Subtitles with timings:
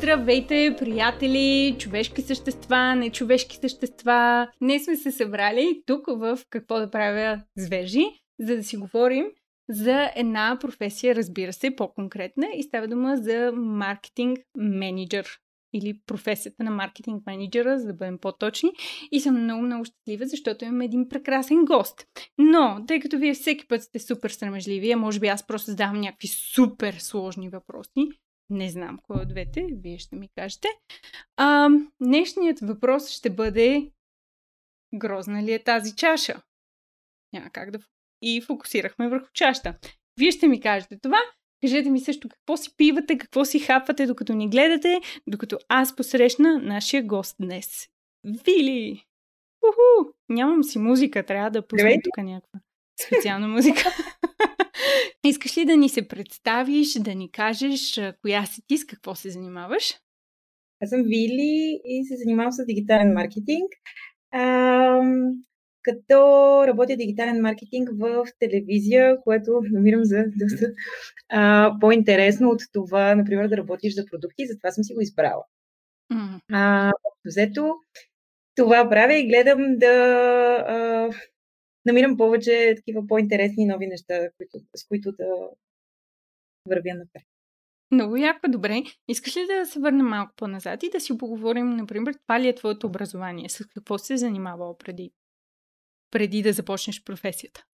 [0.00, 4.48] Здравейте, приятели, човешки същества, нечовешки същества.
[4.62, 8.04] Днес сме се събрали тук в Какво да правя звежи,
[8.38, 9.24] за да си говорим
[9.68, 15.26] за една професия, разбира се, по-конкретна и става дума за маркетинг менеджер
[15.74, 18.70] или професията на маркетинг менеджера, за да бъдем по-точни.
[19.12, 22.06] И съм много, много щастлива, защото имам един прекрасен гост.
[22.38, 26.00] Но, тъй като вие всеки път сте супер срамежливи, а може би аз просто задавам
[26.00, 28.08] някакви супер сложни въпроси,
[28.50, 30.68] не знам кой от двете, вие ще ми кажете.
[31.36, 31.68] А,
[32.02, 33.90] днешният въпрос ще бъде
[34.94, 36.42] грозна ли е тази чаша?
[37.32, 37.78] Няма как да...
[38.22, 39.78] И фокусирахме върху чашата.
[40.18, 41.18] Вие ще ми кажете това.
[41.62, 46.58] Кажете ми също какво си пивате, какво си хапвате, докато ни гледате, докато аз посрещна
[46.58, 47.88] нашия гост днес.
[48.24, 49.04] Вили!
[49.62, 50.12] Уху!
[50.28, 52.60] Нямам си музика, трябва да пусна тук някаква
[53.06, 53.80] специална музика.
[55.24, 59.30] Искаш ли да ни се представиш, да ни кажеш коя си ти, с какво се
[59.30, 59.94] занимаваш?
[60.82, 63.68] Аз съм Вили и се занимавам с дигитален маркетинг.
[64.32, 65.02] А,
[65.82, 66.16] като
[66.66, 70.66] работя дигитален маркетинг в телевизия, което намирам за доста
[71.28, 75.44] а, по-интересно от това, например, да работиш за продукти, затова съм си го избрала.
[76.12, 76.40] Mm.
[76.52, 76.92] А,
[77.24, 77.74] взето,
[78.54, 79.94] това правя и гледам да
[80.68, 81.10] а,
[81.86, 85.26] намирам повече такива по-интересни нови неща, които, с които да
[86.66, 87.22] вървя напред.
[87.90, 88.82] Много яко, добре.
[89.08, 92.54] Искаш ли да се върнем малко по-назад и да си поговорим, например, това ли е
[92.54, 93.48] твоето образование?
[93.48, 95.12] С какво се занимавала преди,
[96.10, 97.64] преди да започнеш професията?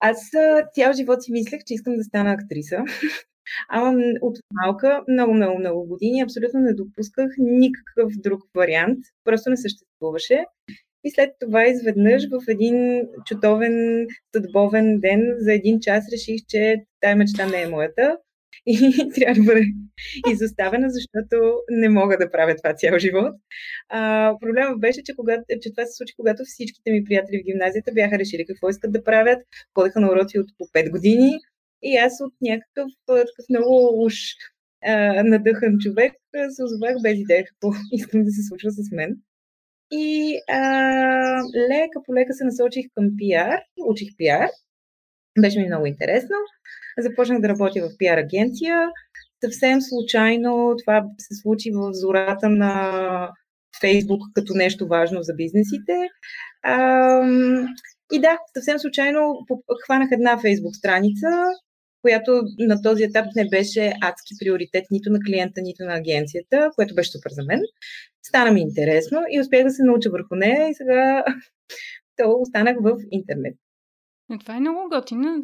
[0.00, 0.30] Аз
[0.74, 2.78] цял живот си мислех, че искам да стана актриса.
[3.68, 8.98] Ама от малка, много, много, много години, абсолютно не допусках никакъв друг вариант.
[9.24, 10.44] Просто не съществуваше.
[11.04, 17.16] И след това изведнъж в един чутовен съдбовен ден за един час реших, че тая
[17.16, 18.16] мечта не е моята
[18.66, 18.76] и
[19.14, 19.64] трябва да бъде
[20.32, 21.36] изоставена, защото
[21.70, 23.34] не мога да правя това цял живот.
[23.88, 27.92] А, проблема беше, че, когато, че това се случи, когато всичките ми приятели в гимназията
[27.92, 29.42] бяха решили какво искат да правят,
[29.74, 31.38] ходеха на уроци от по 5 години
[31.82, 34.14] и аз от някакъв такъв много уж
[35.24, 36.12] надъхан човек
[36.50, 39.16] се озовах без идея какво искам да се случва с мен.
[39.90, 40.60] И а,
[41.70, 44.48] лека по лека се насочих към пиар, учих пиар.
[45.40, 46.36] Беше ми много интересно.
[46.98, 48.88] Започнах да работя в пиар агенция.
[49.44, 53.30] Съвсем случайно това се случи в зората на
[53.80, 56.08] Фейсбук като нещо важно за бизнесите.
[56.62, 57.20] А,
[58.12, 59.38] и да, съвсем случайно
[59.84, 61.26] хванах една Фейсбук страница,
[62.04, 66.94] която на този етап не беше адски приоритет нито на клиента, нито на агенцията, което
[66.94, 67.60] беше супер за мен.
[68.22, 71.24] Стана ми интересно и успях да се науча върху нея и сега
[72.16, 73.54] то останах в интернет.
[74.28, 75.42] Но това е много готино.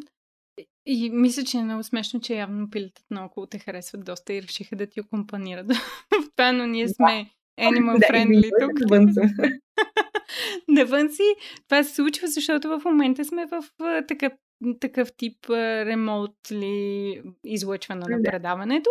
[0.85, 4.75] И мисля, че е много смешно, че явно пилетът наоколо те харесват доста и решиха
[4.75, 5.67] да ти акомпанират
[6.35, 7.29] това, но ние сме
[7.59, 8.79] animal friendly да, тук.
[8.79, 9.29] Навън съм.
[10.67, 11.35] навън си.
[11.67, 13.63] Това се случва, защото в момента сме в
[14.07, 14.33] такъв
[14.79, 18.89] такъв тип ремонт ли излъчване на предаването.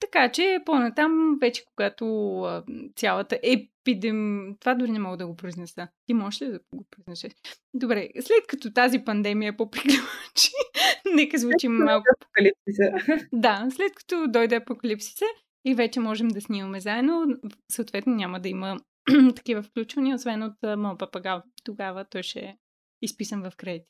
[0.00, 2.62] Така че по-натам, вече когато
[2.96, 4.48] цялата епидем...
[4.60, 5.88] Това дори не мога да го произнеса.
[6.06, 7.32] Ти можеш ли да го произнесеш?
[7.74, 10.50] Добре, след като тази пандемия поприключи,
[11.14, 12.04] нека звучим малко...
[12.20, 13.28] Апокалипсиса.
[13.32, 15.24] Да, след като дойде апокалипсиса
[15.64, 17.26] и вече можем да снимаме заедно,
[17.72, 18.76] съответно няма да има
[19.36, 21.42] такива включвания, освен от моят папагал.
[21.64, 22.56] Тогава той ще е
[23.02, 23.86] изписан в кредит.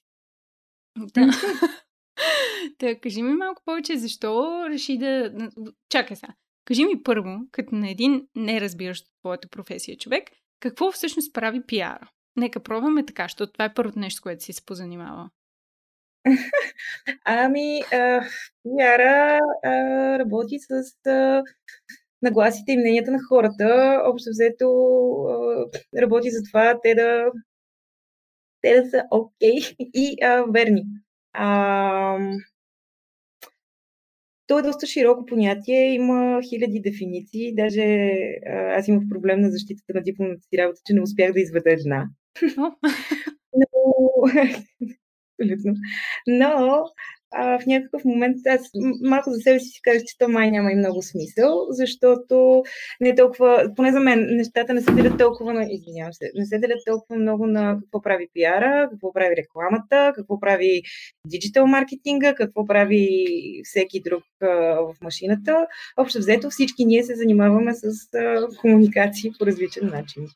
[1.15, 1.31] Да.
[2.79, 5.33] Та, кажи ми малко повече, защо реши да...
[5.89, 6.33] Чакай сега.
[6.65, 10.25] Кажи ми първо, като на един не разбиращ твоята професия човек,
[10.61, 12.11] какво всъщност прави пиара?
[12.37, 15.31] Нека пробваме така, защото това е първото нещо, което си се позанимава.
[17.25, 18.25] Ами, а,
[18.63, 19.71] пиара а,
[20.19, 21.43] работи с а,
[22.23, 24.01] нагласите и мненията на хората.
[24.07, 24.67] Общо взето
[25.29, 27.25] а, работи за това те да
[28.63, 30.83] те да са окей okay и а, верни.
[31.33, 32.19] А,
[34.47, 37.55] то е доста широко понятие, има хиляди дефиниции.
[37.55, 37.83] Даже
[38.47, 41.73] а, аз имах проблем на защитата на дипломната си работа, че не успях да изведа
[41.73, 42.09] една.
[43.53, 43.67] Но,
[45.41, 45.75] абсолютно.
[46.27, 46.85] Но
[47.33, 48.71] а, в някакъв момент аз
[49.03, 52.63] малко за себе си си казах, че то май няма и много смисъл, защото
[53.01, 56.59] не толкова, поне за мен, нещата не се делят толкова на, извинявам се, не се
[56.59, 60.83] делят толкова много на какво прави пиара, какво прави рекламата, какво прави
[61.27, 63.27] диджитал маркетинга, какво прави
[63.65, 64.47] всеки друг а,
[64.81, 65.67] в машината.
[65.97, 70.27] Общо взето всички ние се занимаваме с а, комуникации по различен начин.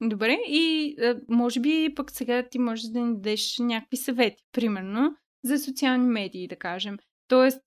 [0.00, 0.96] Добре, и
[1.28, 4.42] може би пък сега ти можеш да ни дадеш някакви съвети.
[4.52, 6.98] Примерно, за социални медии, да кажем.
[7.28, 7.60] Тоест,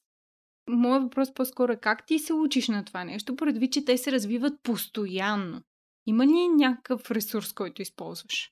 [0.69, 4.11] моят въпрос по-скоро е как ти се учиш на това нещо, предвид, че те се
[4.11, 5.61] развиват постоянно.
[6.07, 8.51] Има ли някакъв ресурс, който използваш?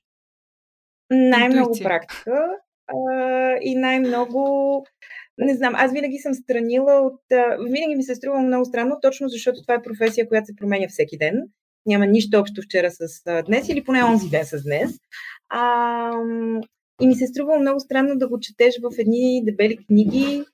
[1.10, 1.84] Най-много Интуиция.
[1.84, 2.48] практика
[2.86, 2.96] а,
[3.60, 4.86] и най-много
[5.38, 7.20] не знам, аз винаги съм странила от...
[7.58, 11.18] Винаги ми се струва много странно, точно защото това е професия, която се променя всеки
[11.18, 11.42] ден.
[11.86, 14.90] Няма нищо общо вчера с днес или поне онзи ден с днес.
[15.48, 16.12] А,
[17.00, 20.44] и ми се струва много странно да го четеш в едни дебели книги.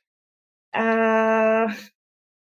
[0.73, 1.67] А,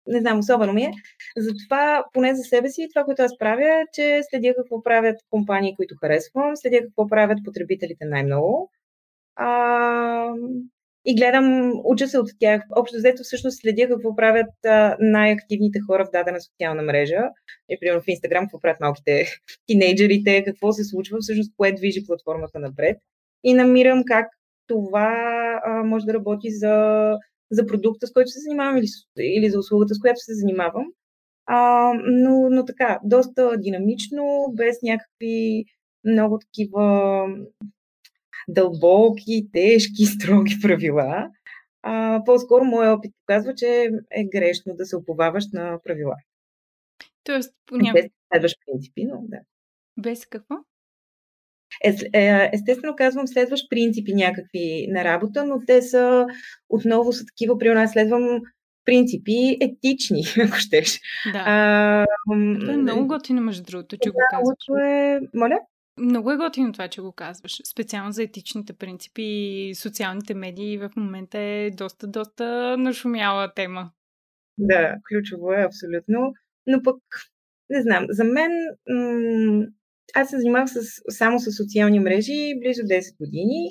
[0.06, 0.93] не знам, особено ми е.
[1.37, 5.76] Затова, поне за себе си, това, което аз правя, е, че следя какво правят компании,
[5.76, 8.70] които харесвам, следя какво правят потребителите най-много.
[9.37, 10.34] А,
[11.05, 12.62] и гледам, уча се от тях.
[12.76, 17.20] Общо взето всъщност следя какво правят а, най-активните хора в дадена социална мрежа.
[17.69, 19.26] И, примерно в Инстаграм какво правят малките
[19.67, 22.99] тинейджерите, какво се случва, всъщност кое движи платформата напред.
[23.44, 24.28] И намирам как
[24.66, 25.14] това
[25.64, 27.18] а, може да работи за,
[27.50, 28.86] за продукта, с който се занимавам или,
[29.18, 30.86] или за услугата, с която се занимавам.
[31.46, 35.64] А, но, но така, доста динамично, без някакви
[36.04, 37.26] много такива
[38.48, 41.30] дълбоки, тежки, строги правила.
[41.82, 46.16] А, по-скоро моят опит показва, че е грешно да се оповаваш на правила.
[47.24, 49.38] Тоест, по Без следваш принципи, но да.
[49.96, 50.56] Без какво?
[51.84, 56.26] Е, естествено казвам, следваш принципи някакви на работа, но те са
[56.69, 58.40] отново са такива, при нас следвам
[58.84, 61.00] принципи етични, ако щеш.
[61.32, 61.44] Да.
[61.46, 62.06] А,
[62.61, 64.84] Това е много готино, между другото, че да, го казваш.
[64.84, 65.20] Е...
[65.34, 65.58] Моля?
[66.00, 67.61] Много е готино това, че го казваш.
[67.64, 73.90] Специално за етичните принципи и социалните медии в момента е доста, доста нашумяла тема.
[74.58, 76.34] Да, ключово е абсолютно.
[76.67, 76.96] Но пък,
[77.70, 78.52] не знам, за мен
[78.88, 79.67] м-
[80.14, 83.70] аз се занимавах с, само с социални мрежи близо 10 години.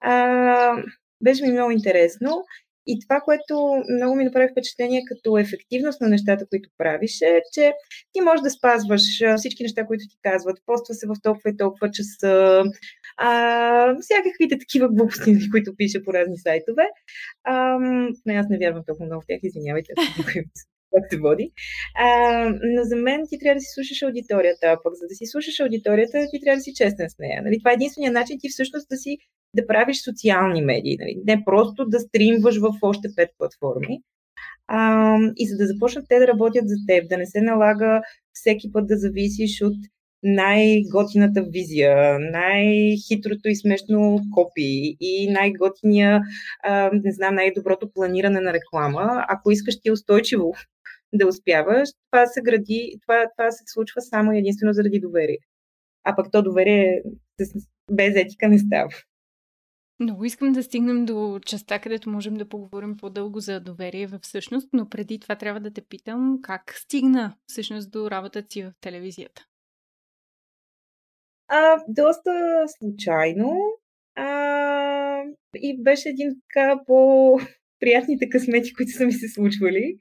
[0.00, 0.82] А,
[1.22, 2.44] беше ми много интересно.
[2.86, 7.72] И това, което много ми направи впечатление като ефективност на нещата, които правиш, е, че
[8.12, 9.02] ти можеш да спазваш
[9.36, 10.58] всички неща, които ти казват.
[10.66, 12.62] Поства се в толкова и толкова часа.
[13.16, 16.86] А, всякаквите такива глупости, които пише по разни сайтове.
[17.44, 17.78] А,
[18.28, 19.92] аз не вярвам толкова много в тях, извинявайте,
[20.94, 21.52] как се води.
[21.94, 22.08] А,
[22.74, 25.60] но за мен ти трябва да си слушаш аудиторията, а пък за да си слушаш
[25.60, 27.42] аудиторията, ти трябва да си честен с нея.
[27.42, 27.58] Нали?
[27.58, 29.18] Това е единствения начин ти всъщност да си
[29.56, 30.96] да правиш социални медии.
[31.00, 31.14] Нали?
[31.26, 33.98] Не просто да стримваш в още пет платформи.
[34.68, 38.02] А, и за да започнат те да работят за теб, да не се налага
[38.32, 39.76] всеки път да зависиш от
[40.22, 46.20] най-готината визия, най-хитрото и смешно копи и най-готиния,
[46.92, 49.24] не знам, най-доброто планиране на реклама.
[49.28, 50.54] Ако искаш ти устойчиво
[51.12, 55.38] да успяваш, това се гради, това, това се случва само единствено заради доверие.
[56.04, 57.02] А пък то доверие
[57.92, 58.90] без етика не става.
[60.00, 64.88] Много искам да стигнем до частта, където можем да поговорим по-дълго за доверие всъщност, но
[64.88, 69.44] преди това трябва да те питам как стигна всъщност до работата си в телевизията.
[71.48, 73.56] А, доста случайно.
[74.14, 75.22] А,
[75.56, 77.38] и беше един така по
[77.80, 79.96] приятните късмети, които са ми се случвали.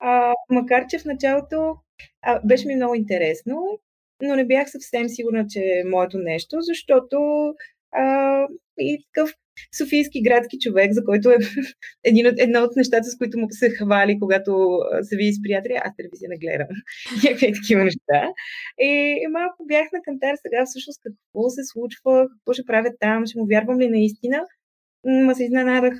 [0.00, 1.74] А, макар, че в началото
[2.22, 3.80] а, беше ми много интересно,
[4.22, 7.18] но не бях съвсем сигурна, че е моето нещо, защото
[7.92, 8.46] а,
[8.78, 9.34] и такъв
[9.78, 11.36] софийски градски човек, за който е
[12.04, 15.80] един от, едно от нещата, с които му се хвали, когато се види с приятели,
[15.84, 16.68] аз телевизия не гледам.
[17.24, 18.32] Някакви такива неща.
[18.80, 23.26] И, и малко бях на кантар сега всъщност какво се случва, какво ще правя там,
[23.26, 24.40] ще му вярвам ли наистина.
[25.04, 25.94] Ма се изненадах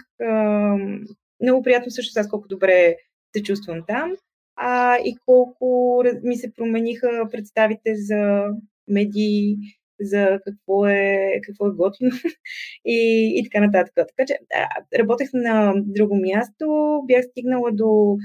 [1.43, 2.97] много приятно също аз колко добре
[3.37, 4.12] се чувствам там
[4.57, 8.45] а, и колко ми се промениха представите за
[8.88, 9.57] медии,
[10.00, 12.11] за какво е, какво е готино
[12.85, 13.93] и, и така нататък.
[13.97, 16.66] Така че да, работех на друго място,
[17.07, 18.16] бях стигнала до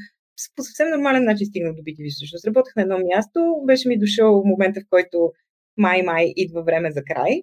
[0.55, 2.47] по съвсем нормален начин стигнах до BTV всъщност.
[2.47, 5.31] Работех на едно място, беше ми дошъл момента, в който
[5.77, 7.41] май-май идва време за край.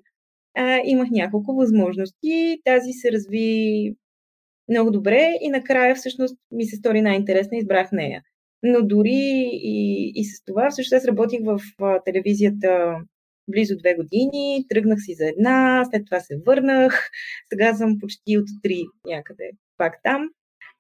[0.57, 2.59] А, имах няколко възможности.
[2.65, 3.95] Тази се разви
[4.69, 8.23] много добре и накрая всъщност ми се стори най-интересна и избрах нея.
[8.63, 12.97] Но дори и, и с това, всъщност аз работих в а, телевизията
[13.51, 17.11] близо две години, тръгнах си за една, след това се върнах,
[17.53, 20.29] сега съм почти от три някъде пак там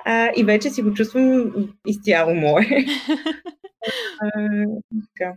[0.04, 1.52] а, и вече си го чувствам
[1.86, 2.66] изцяло мое.
[5.18, 5.34] така.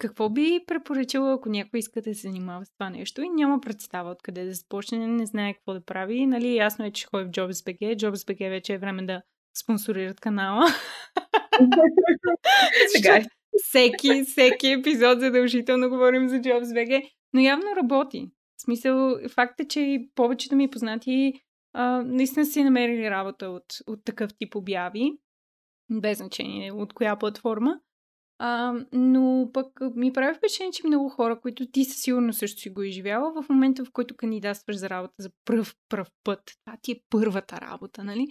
[0.00, 4.10] Какво би препоръчала, ако някой иска да се занимава с това нещо и няма представа
[4.10, 6.26] откъде да започне, не знае какво да прави?
[6.26, 7.96] Нали, ясно е, че ходи в JobsBG.
[7.96, 9.22] JobsBG вече е време да
[9.58, 10.66] спонсорират канала.
[12.96, 13.20] Сега
[13.62, 18.30] всеки, всеки епизод задължително говорим за JobsBG, но явно работи.
[18.56, 21.32] В смисъл, факт е, че и повечето ми познати
[21.72, 25.12] а, наистина си намерили работа от, от такъв тип обяви.
[25.90, 27.80] без значение от коя платформа.
[28.38, 32.70] А, но пък ми прави впечатление, че много хора, които ти със сигурно също си
[32.70, 36.92] го изживяла, в момента в който кандидатстваш за работа за пръв, пръв път, това ти
[36.92, 38.26] е първата работа, нали?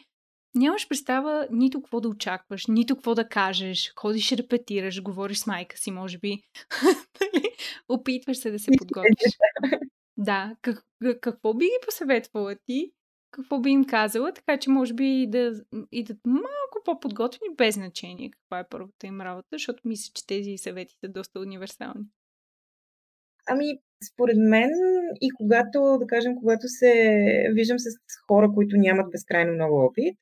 [0.55, 5.77] Нямаш представа нито какво да очакваш, нито какво да кажеш, ходиш, репетираш, говориш с майка
[5.77, 6.41] си, може би.
[7.21, 7.43] Нали?
[7.89, 9.37] Опитваш се да се подготвиш.
[10.17, 10.85] Да, как,
[11.21, 12.91] какво би ги посъветвала ти?
[13.35, 14.33] Какво би им казала?
[14.33, 15.53] Така че може би и да
[15.91, 20.95] идат малко по-подготвени, без значение каква е първата им работа, защото мисля, че тези съвети
[21.03, 22.05] са доста универсални.
[23.47, 23.65] Ами,
[24.13, 24.69] според мен
[25.21, 26.91] и когато, да кажем, когато се
[27.53, 27.85] виждам с
[28.27, 30.17] хора, които нямат безкрайно много опит,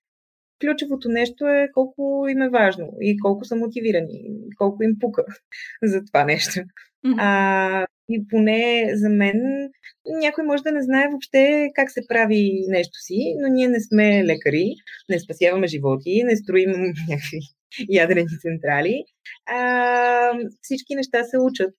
[0.61, 5.25] ключовото нещо е колко им е важно и колко са мотивирани, и колко им пука
[5.83, 6.51] за това нещо.
[6.51, 7.15] Mm-hmm.
[7.17, 9.69] А, и поне за мен
[10.05, 14.25] някой може да не знае въобще как се прави нещо си, но ние не сме
[14.25, 14.75] лекари,
[15.09, 16.71] не спасяваме животи, не строим
[17.09, 17.39] някакви
[17.89, 19.03] ядрени централи.
[19.45, 20.31] А,
[20.61, 21.73] всички неща се учат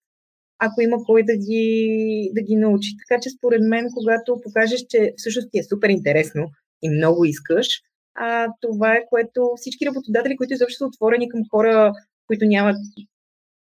[0.58, 2.90] ако има кой да ги, да ги научи.
[2.98, 6.50] Така че според мен, когато покажеш, че всъщност ти е супер интересно
[6.82, 7.68] и много искаш,
[8.14, 11.92] а, това е което всички работодатели, които изобщо са отворени към хора,
[12.26, 12.76] които нямат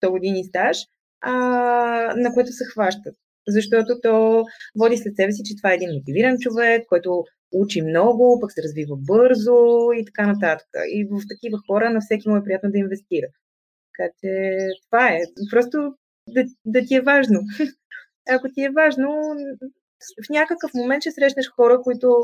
[0.02, 0.78] 100 години стаж,
[1.20, 1.32] а,
[2.16, 3.14] на което се хващат.
[3.48, 4.44] Защото то
[4.78, 8.62] води след себе си, че това е един мотивиран човек, който учи много, пък се
[8.62, 9.56] развива бързо
[9.96, 10.68] и така нататък.
[10.88, 13.26] И в такива хора на всеки му е приятно да инвестира.
[13.90, 14.30] Така че
[14.86, 15.20] това е.
[15.50, 15.94] Просто
[16.28, 17.40] да, да ти е важно.
[18.30, 19.08] Ако ти е важно,
[20.26, 22.16] в някакъв момент ще срещнеш хора, които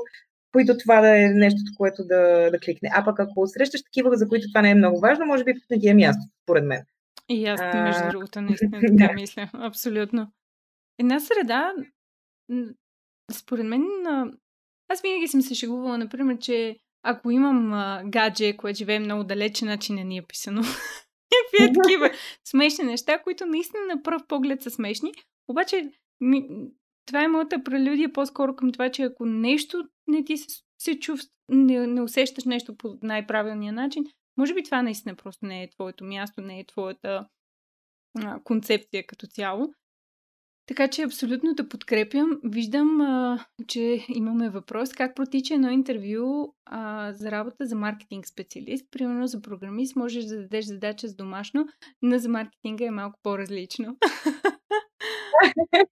[0.52, 2.90] които това да е нещото, което да, да кликне.
[2.92, 5.78] А пък ако срещаш такива, за които това не е много важно, може би не
[5.78, 6.82] ти е място, според мен.
[7.28, 8.08] И аз, между а...
[8.10, 9.50] другото, наистина така мисля.
[9.52, 10.32] Абсолютно.
[10.98, 11.72] Една среда,
[13.32, 13.82] според мен,
[14.88, 19.64] аз винаги съм се шегувала, например, че ако имам а, гадже, което живее много далече,
[19.64, 20.62] значи не ни е писано.
[21.32, 22.10] Някакви такива
[22.44, 25.12] смешни неща, които наистина на пръв поглед са смешни.
[25.48, 25.90] Обаче,
[26.20, 26.48] ми,
[27.06, 30.46] това е моята прелюдия по-скоро към това, че ако нещо не ти се,
[30.78, 34.04] се чувства, не, не усещаш нещо по най-правилния начин,
[34.36, 37.28] може би това наистина просто не е твоето място, не е твоята
[38.24, 39.68] а, концепция като цяло.
[40.66, 42.40] Така че абсолютно да подкрепям.
[42.44, 44.92] Виждам, а, че имаме въпрос.
[44.92, 48.86] Как протича едно интервю а, за работа за маркетинг специалист?
[48.90, 51.68] Примерно за програмист можеш да дадеш задача с домашно,
[52.02, 53.96] но за маркетинга е малко по-различно.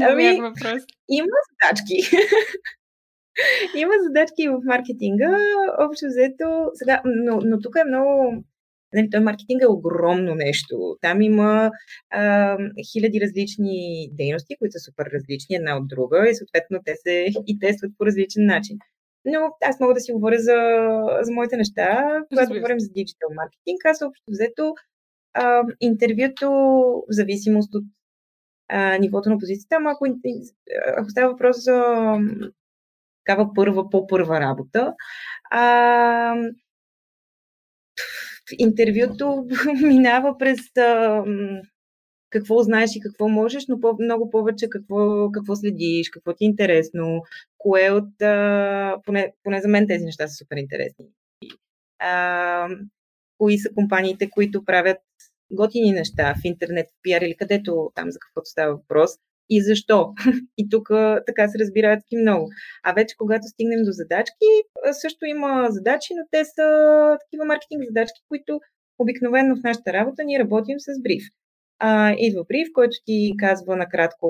[0.00, 0.82] ами, въпрос.
[1.08, 2.16] Има задачки.
[3.76, 5.38] Има задачки в маркетинга,
[5.78, 8.44] общо взето, сега, но, но тук е много,
[8.92, 10.96] нали, той маркетинг е огромно нещо.
[11.00, 11.70] Там има
[12.10, 12.56] а,
[12.92, 17.58] хиляди различни дейности, които са супер различни една от друга и съответно те се и
[17.58, 18.78] тестват по различен начин.
[19.24, 20.56] Но аз мога да си говоря за,
[21.22, 23.84] за моите неща, когато говорим за диджитал маркетинг.
[23.84, 24.74] Аз общо взето
[25.34, 26.50] а, интервюто,
[27.08, 27.84] в зависимост от
[28.68, 30.06] а, нивото на позицията, ама ако,
[30.96, 31.84] ако става въпрос за
[33.28, 34.94] такава първа, по-първа работа.
[35.50, 36.34] А,
[38.58, 39.46] интервюто
[39.82, 41.24] минава през а,
[42.30, 46.48] какво знаеш и какво можеш, но по- много повече какво, какво следиш, какво ти е
[46.48, 47.22] интересно,
[47.58, 48.22] кое от...
[48.22, 51.06] А, поне, поне за мен тези неща са супер интересни.
[51.98, 52.68] А,
[53.38, 54.98] кои са компаниите, които правят
[55.50, 59.10] готини неща в интернет, в пиар или където там за каквото става въпрос
[59.50, 60.12] и защо.
[60.58, 60.88] И тук
[61.26, 62.48] така се разбират и много.
[62.84, 64.48] А вече когато стигнем до задачки,
[64.92, 66.66] също има задачи, но те са
[67.20, 68.60] такива маркетинг задачки, които
[68.98, 71.22] обикновено в нашата работа ние работим с бриф.
[71.78, 74.28] А, идва бриф, който ти казва накратко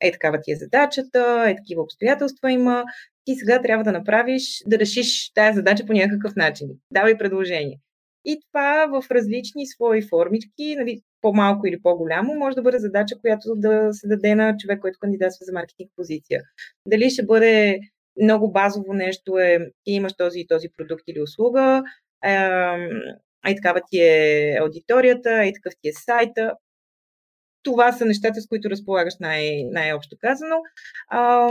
[0.00, 2.84] е такава ти е задачата, е такива обстоятелства има,
[3.24, 6.68] ти сега трябва да направиш, да решиш тази задача по някакъв начин.
[6.90, 7.78] Давай предложение.
[8.26, 13.54] И това в различни свои формички, нали, по-малко или по-голямо, може да бъде задача, която
[13.56, 16.42] да се даде на човек, който кандидатства за маркетинг позиция.
[16.86, 17.78] Дали ще бъде
[18.22, 21.82] много базово нещо е, ти имаш този и този продукт или услуга,
[23.42, 26.52] ай такава ти е аудиторията, ай такъв ти е сайта.
[27.62, 30.56] Това са нещата, с които разполагаш най- най-общо казано.
[31.10, 31.50] А,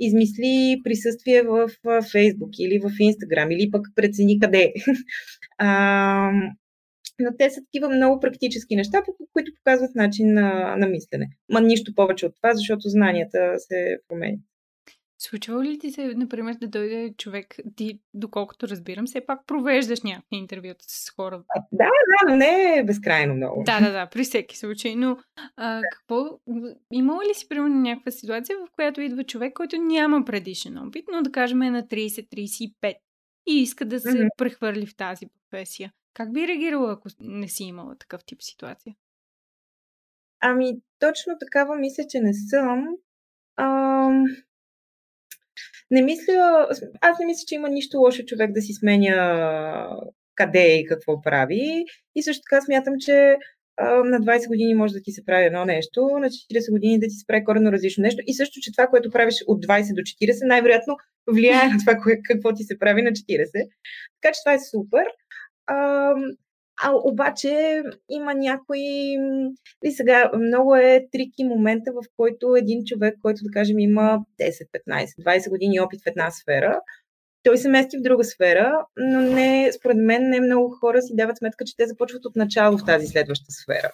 [0.00, 4.72] измисли присъствие в Facebook или в Instagram, или пък прецени къде.
[5.58, 6.30] а,
[7.18, 11.28] но те са такива много практически неща, които показват начин на, на мислене.
[11.52, 14.40] Ма нищо повече от това, защото знанията се променят.
[15.18, 20.36] Случва ли ти се, например, да дойде човек, ти, доколкото разбирам, все пак провеждаш някакви
[20.36, 21.42] интервюта с хора?
[21.72, 23.62] Да, да, но не е безкрайно много.
[23.66, 24.94] Да, да, да, при всеки случай.
[24.96, 25.16] Но
[25.56, 26.38] а, какво,
[26.92, 31.22] имала ли си, примерно, някаква ситуация, в която идва човек, който няма предишен опит, но
[31.22, 32.94] да кажем е на 30-35
[33.46, 34.28] и иска да се mm-hmm.
[34.36, 35.92] прехвърли в тази професия.
[36.14, 38.94] Как би реагирала, ако не си имала такъв тип ситуация?
[40.40, 42.86] Ами, точно такава мисля, че не съм.
[43.56, 44.24] Ам...
[45.90, 46.68] Не мисля,
[47.00, 49.88] аз не мисля, че има нищо лошо човек да си сменя
[50.34, 51.84] къде и какво прави.
[52.14, 53.36] И също така смятам, че
[53.80, 57.14] на 20 години може да ти се прави едно нещо, на 40 години да ти
[57.14, 58.22] се прави коренно различно нещо.
[58.26, 61.96] И също, че това, което правиш от 20 до 40, най-вероятно влияе на това,
[62.28, 63.48] какво ти се прави на 40.
[64.22, 65.06] Така че това е супер.
[65.66, 66.10] А,
[66.82, 69.16] а обаче има някои...
[69.84, 74.50] И сега много е трики момента, в който един човек, който да кажем има 10,
[74.88, 76.80] 15, 20 години опит в една сфера,
[77.44, 81.38] той се мести в друга сфера, но не, според мен не много хора си дават
[81.38, 83.90] сметка, че те започват от начало в тази следваща сфера.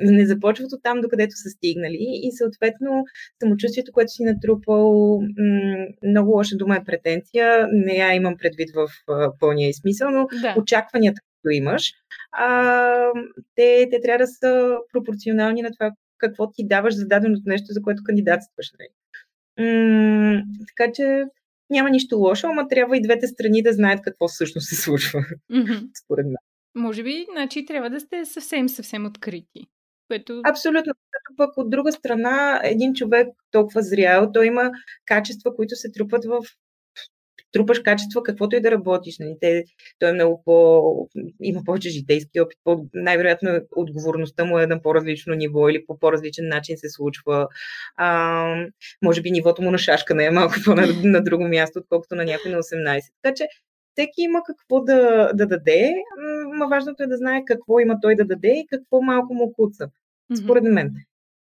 [0.00, 3.04] Не започват от там, докъдето са стигнали и съответно
[3.42, 5.20] самочувствието, което си натрупал,
[6.06, 8.88] много лоша дума е претенция, не я имам предвид в
[9.40, 10.54] пълния смисъл, но да.
[10.58, 11.92] очакванията, които имаш,
[12.32, 13.10] а,
[13.54, 17.82] те, те трябва да са пропорционални на това какво ти даваш за даденото нещо, за
[17.82, 18.72] което кандидатстваш.
[19.58, 21.24] М- така че
[21.70, 25.20] няма нищо лошо, ама трябва и двете страни да знаят какво всъщност се случва,
[25.52, 25.88] mm-hmm.
[26.04, 26.36] според мен.
[26.76, 29.66] Може би, значи, трябва да сте съвсем, съвсем открити.
[30.08, 30.40] Което...
[30.44, 30.92] Абсолютно.
[31.36, 34.70] Пък от друга страна, един човек толкова зрял, той има
[35.04, 36.40] качества, които се трупат в
[37.54, 39.18] трупаш качества, каквото и да работиш.
[39.18, 39.36] Нали?
[39.40, 39.64] Те,
[39.98, 41.08] той е много по...
[41.40, 42.86] има повече житейски опит, по...
[42.94, 47.48] най-вероятно отговорността му е на по-различно ниво или по по-различен начин се случва.
[47.96, 48.66] А,
[49.02, 52.24] може би нивото му на шашка не е малко по-на на друго място, отколкото на
[52.24, 53.00] някой на 18.
[53.22, 53.46] Така че
[53.92, 55.92] всеки има какво да, да даде,
[56.58, 59.88] но важното е да знае какво има той да даде и какво малко му куца.
[60.44, 60.94] Според мен.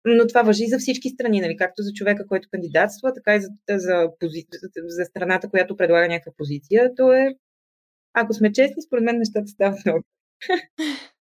[0.05, 1.57] Но това въжи за всички страни, нали?
[1.57, 4.47] както за човека, който кандидатства, така и за, за, пози...
[4.87, 6.95] за страната, която предлага някаква позиция.
[6.97, 7.35] То е,
[8.15, 10.05] ако сме честни, според мен нещата стават много.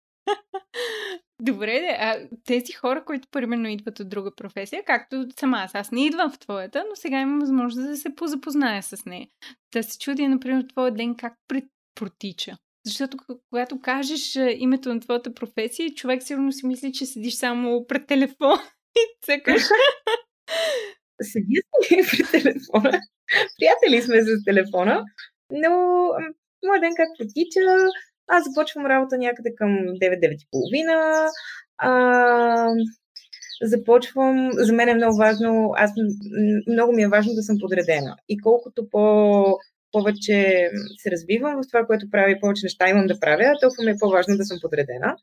[1.42, 5.92] Добре, де, а тези хора, които примерно идват от друга професия, както сама аз, аз
[5.92, 9.28] не идвам в твоята, но сега имам възможност да се позапозная с нея.
[9.74, 11.34] Да се чуди, например, твоя ден как
[11.96, 12.58] протича.
[12.88, 13.18] Защото
[13.50, 18.58] когато кажеш името на твоята професия, човек сигурно си мисли, че седиш само пред телефон
[18.98, 19.62] и цъкаш.
[21.22, 23.02] Седи си пред телефона.
[23.58, 25.04] Приятели сме с телефона,
[25.52, 25.70] но
[26.66, 27.60] моят ден как протича,
[28.28, 31.30] аз започвам работа някъде към 9-9.30.
[31.78, 32.68] А,
[33.62, 35.92] започвам, за мен е много важно, аз
[36.68, 38.16] много ми е важно да съм подредена.
[38.30, 39.46] И колкото по
[39.98, 44.00] повече се развивам в това, което правя повече неща имам да правя, толкова ми е
[44.00, 45.16] по-важно да съм подредена.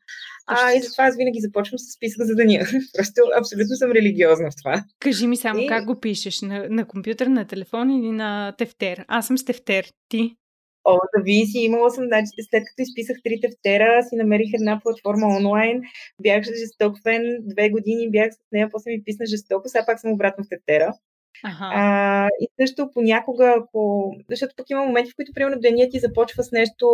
[0.47, 2.59] А, и затова аз винаги започвам с списък за деня.
[2.97, 4.83] Просто абсолютно съм религиозна в това.
[4.99, 5.67] Кажи ми само и...
[5.67, 6.41] как го пишеш?
[6.41, 9.05] На, на компютър, на телефон или на тефтер?
[9.07, 9.85] Аз съм с тефтер.
[10.09, 10.35] Ти?
[10.83, 11.59] О, зависи.
[11.59, 15.81] Имала съм, значи, след като изписах три тефтера, си намерих една платформа онлайн,
[16.21, 20.11] бях жесток фен, две години бях с нея, после ми писна жестоко, сега пак съм
[20.11, 20.93] обратно в тефтера.
[21.43, 21.71] Ага.
[21.73, 24.11] А, и също понякога, ако...
[24.29, 26.87] Защото пък има моменти, в които, примерно, денят ти започва с нещо,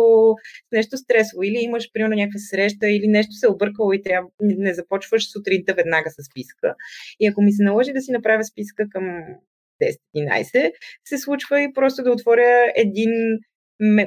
[0.68, 1.42] с нещо стресово.
[1.42, 5.74] Или имаш, примерно, някаква среща, или нещо се е объркало и трябва, не започваш сутринта
[5.74, 6.74] веднага с списка.
[7.20, 9.04] И ако ми се наложи да си направя списка към
[10.16, 10.72] 10-11,
[11.04, 13.10] се случва и просто да отворя един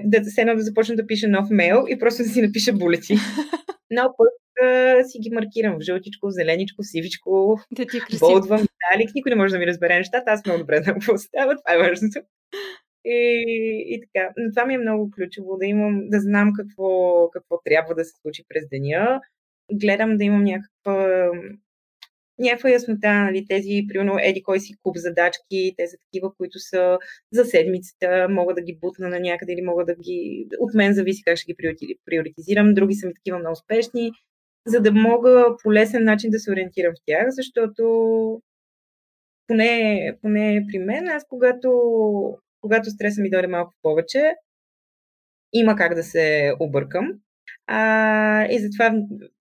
[0.05, 3.15] да се да започна да пиша нов мейл и просто да си напиша булети.
[3.89, 8.17] Но пък а, си ги маркирам в жълтичко, в зеленичко, в сивичко, да ти е
[8.19, 11.55] болдвам, металик, никой не може да ми разбере нещата, аз много добре знам какво става,
[11.55, 12.19] това е важното.
[13.05, 13.45] И,
[13.87, 14.33] и така.
[14.37, 18.13] Но това ми е много ключово, да имам, да знам какво, какво трябва да се
[18.21, 19.21] случи през деня.
[19.71, 21.29] Гледам да имам някаква
[22.39, 26.97] някаква яснота, нали, тези, примерно, еди кой си куп задачки, те са такива, които са
[27.31, 30.47] за седмицата, мога да ги бутна на някъде или мога да ги...
[30.59, 34.11] От мен зависи как ще ги приоритизирам, други са ми такива много успешни,
[34.65, 37.84] за да мога по лесен начин да се ориентирам в тях, защото
[39.47, 41.71] поне, поне при мен, аз когато,
[42.62, 44.34] когато стреса ми дойде малко повече,
[45.54, 47.12] има как да се объркам.
[47.67, 48.93] А, и затова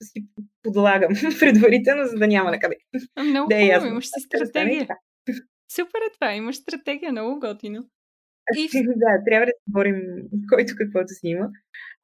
[0.02, 0.26] си
[0.62, 2.76] подлагам предварително, за да няма на къде.
[3.24, 3.88] Много да е ясно.
[3.88, 4.88] имаш си стратегия.
[5.72, 7.82] Супер е това, имаш стратегия, много готино.
[8.56, 8.68] И...
[8.96, 10.02] да, трябва да се борим
[10.52, 11.48] който каквото си има.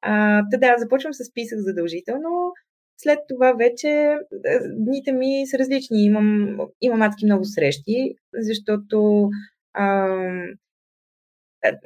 [0.01, 2.53] А, да, започвам с списък задължително.
[3.03, 4.17] След това вече
[4.77, 6.05] дните ми са различни.
[6.05, 9.29] Имам, имам адски много срещи, защото
[9.73, 10.17] а,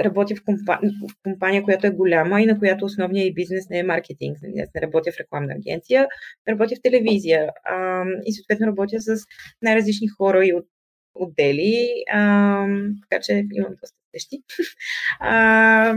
[0.04, 0.80] работя в, компа...
[0.82, 4.38] в компания, която е голяма и на която основният и бизнес не е маркетинг.
[4.44, 6.08] Нали, аз не работя в рекламна агенция,
[6.50, 9.26] работя в телевизия а, и съответно работя с
[9.62, 10.66] най-различни хора и от
[11.16, 12.68] отдели, а,
[13.10, 14.38] така че имам доста срещи.
[15.20, 15.96] А,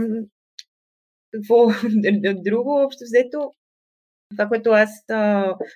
[1.31, 1.67] какво
[2.43, 3.51] друго, общо взето,
[4.29, 4.89] това, което аз,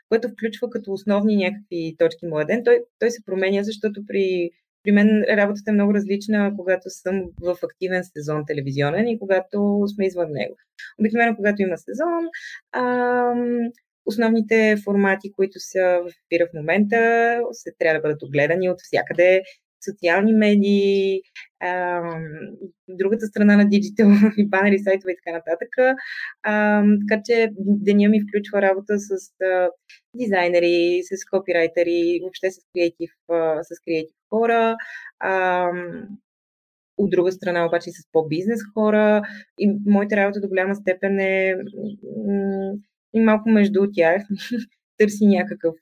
[0.10, 4.50] което включва като основни някакви точки моя ден, той, той се променя, защото при,
[4.84, 10.06] при мен работата е много различна, когато съм в активен сезон телевизионен и когато сме
[10.06, 10.56] извън него.
[11.00, 12.24] Обикновено, когато има сезон,
[12.72, 13.34] а,
[14.06, 19.42] основните формати, които са в ефира в момента, се трябва да бъдат огледани от всякъде
[19.86, 21.22] социални медии,
[21.60, 22.02] а,
[22.90, 26.00] другата страна на диджитал и банери, сайтове и така нататък.
[26.44, 29.70] А, така че деня ми включва работа с а,
[30.16, 34.76] дизайнери, с копирайтери, въобще с креатив, а, с креатив хора.
[35.20, 35.68] А,
[36.98, 39.22] от друга страна обаче с по-бизнес хора.
[39.60, 41.56] И моята работа до голяма степен е
[43.14, 44.22] и малко между тях.
[44.98, 45.76] Търси някакъв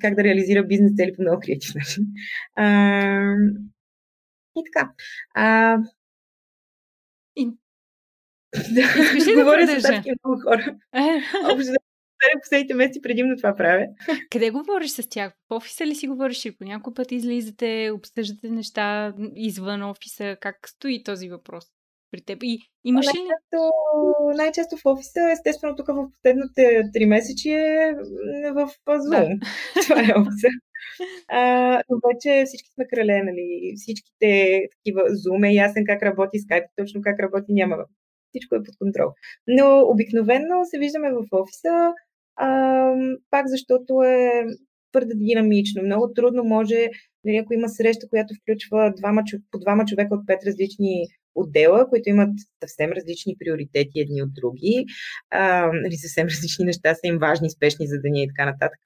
[0.00, 2.04] как да реализира бизнес цели по много креатив начин.
[2.54, 3.34] А,
[4.56, 4.92] и така.
[5.34, 5.78] А,
[7.36, 7.46] и...
[8.74, 10.76] да, говоря с всички много хора.
[11.52, 11.72] Общо
[12.42, 13.86] последните месеци предимно това правя.
[14.30, 15.32] Къде говориш с тях?
[15.50, 16.44] В офиса ли си говориш?
[16.44, 20.36] Или по някой път излизате, обсъждате неща извън офиса?
[20.40, 21.64] Как стои този въпрос?
[22.10, 22.38] При теб?
[22.42, 23.18] И имаш ли...
[23.18, 23.70] Най-често,
[24.36, 27.94] най-често в офиса, естествено тук в последните три месечи е
[28.54, 29.38] в Zoom.
[29.38, 29.82] Да.
[29.82, 30.48] Това е офиса.
[31.28, 33.72] А, но вече всички сме крале, нали?
[33.76, 37.76] Всичките такива Zoom е ясен как работи Skype, точно как работи няма.
[38.28, 39.10] Всичко е под контрол.
[39.46, 41.92] Но обикновено се виждаме в офиса,
[42.36, 42.48] а,
[43.30, 44.44] пак защото е
[44.92, 45.82] твърде динамично.
[45.82, 46.88] Много трудно може,
[47.24, 52.08] нали, ако има среща, която включва двама, по двама човека от пет различни отдела, които
[52.08, 52.30] имат
[52.64, 54.86] съвсем различни приоритети едни от други,
[55.30, 58.80] а, нали, съвсем различни неща са им важни, спешни за деня и така нататък,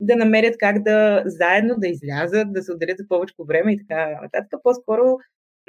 [0.00, 4.20] да намерят как да заедно да излязат, да се отделят за повече време и така
[4.22, 4.60] нататък.
[4.62, 5.18] По-скоро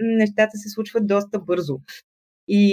[0.01, 1.79] нещата се случват доста бързо.
[2.47, 2.65] И,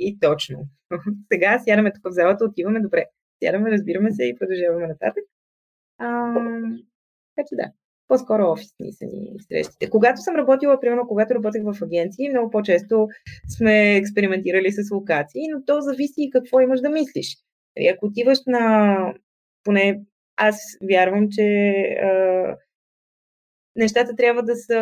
[0.00, 0.68] и точно.
[1.32, 3.04] Сега сядаме тук в залата, отиваме добре.
[3.44, 5.24] Сядаме, разбираме се и продължаваме нататък.
[5.98, 6.34] А,
[7.36, 7.72] така че да
[8.08, 9.90] по-скоро офисни са ни срещите.
[9.90, 13.08] Когато съм работила, примерно, когато работех в агенции, много по-често
[13.56, 17.36] сме експериментирали с локации, но то зависи и какво имаш да мислиш.
[17.76, 18.96] Нали, ако отиваш на...
[19.64, 20.00] Поне
[20.36, 20.56] аз
[20.90, 21.42] вярвам, че
[22.02, 22.56] а,
[23.76, 24.74] нещата трябва да, са,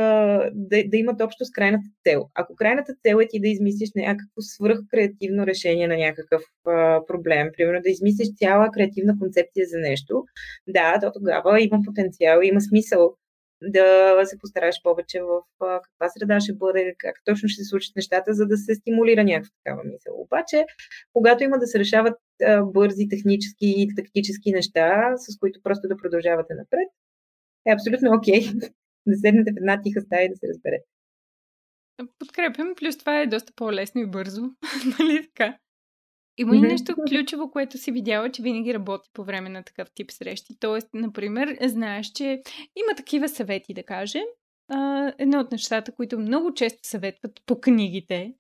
[0.54, 2.28] да, да имат общо с крайната цел.
[2.34, 7.80] Ако крайната цел е ти да измислиш някакво свръхкреативно решение на някакъв а, проблем, примерно
[7.82, 10.24] да измислиш цяла креативна концепция за нещо,
[10.66, 13.16] да, то тогава има потенциал, има смисъл
[13.62, 17.96] да се постараеш повече в а, каква среда ще бъде, как точно ще се случат
[17.96, 20.20] нещата, за да се стимулира някаква такава мисъл.
[20.20, 20.64] Обаче,
[21.12, 25.96] когато има да се решават а, бързи технически и тактически неща, с които просто да
[25.96, 26.88] продължавате напред,
[27.66, 28.40] е абсолютно окей.
[28.40, 28.72] Okay
[29.06, 30.84] да седнете в една тиха стая и да се разберете.
[32.18, 34.42] Подкрепям, плюс това е доста по-лесно и бързо.
[34.98, 35.58] нали така?
[36.38, 40.10] Има ли нещо ключово, което си видяла, че винаги работи по време на такъв тип
[40.10, 40.58] срещи?
[40.60, 42.24] Тоест, например, знаеш, че
[42.76, 44.24] има такива съвети, да кажем.
[44.68, 48.34] А, едно от нещата, които много често съветват по книгите,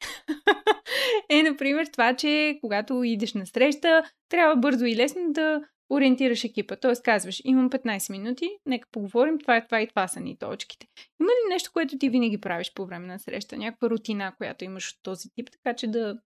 [1.30, 6.76] е, например, това, че когато идеш на среща, трябва бързо и лесно да ориентираш екипа.
[6.76, 10.86] Тоест казваш, имам 15 минути, нека поговорим, това е това и това са ни точките.
[11.20, 13.56] Има ли нещо, което ти винаги правиш по време на среща?
[13.56, 16.18] Някаква рутина, която имаш от този тип, така че да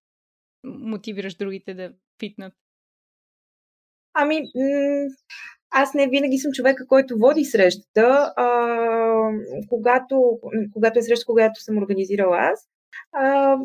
[0.65, 2.55] мотивираш другите да фитнат?
[4.15, 4.43] Ами,
[5.71, 8.33] аз не винаги съм човека, който води срещата.
[8.37, 8.47] А,
[9.69, 10.39] когато,
[10.73, 12.69] когато е среща, когато съм организирала аз,
[13.13, 13.57] а,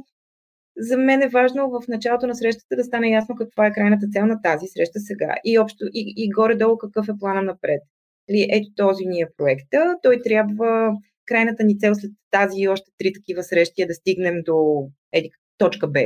[0.77, 4.25] за мен е важно в началото на срещата да стане ясно каква е крайната цел
[4.25, 7.81] на тази среща сега и, общо, и, и горе-долу какъв е плана напред.
[8.29, 10.91] Или ето този ни е проекта, той трябва,
[11.25, 15.31] крайната ни цел след тази и още три такива срещи е да стигнем до еди,
[15.57, 15.99] точка Б.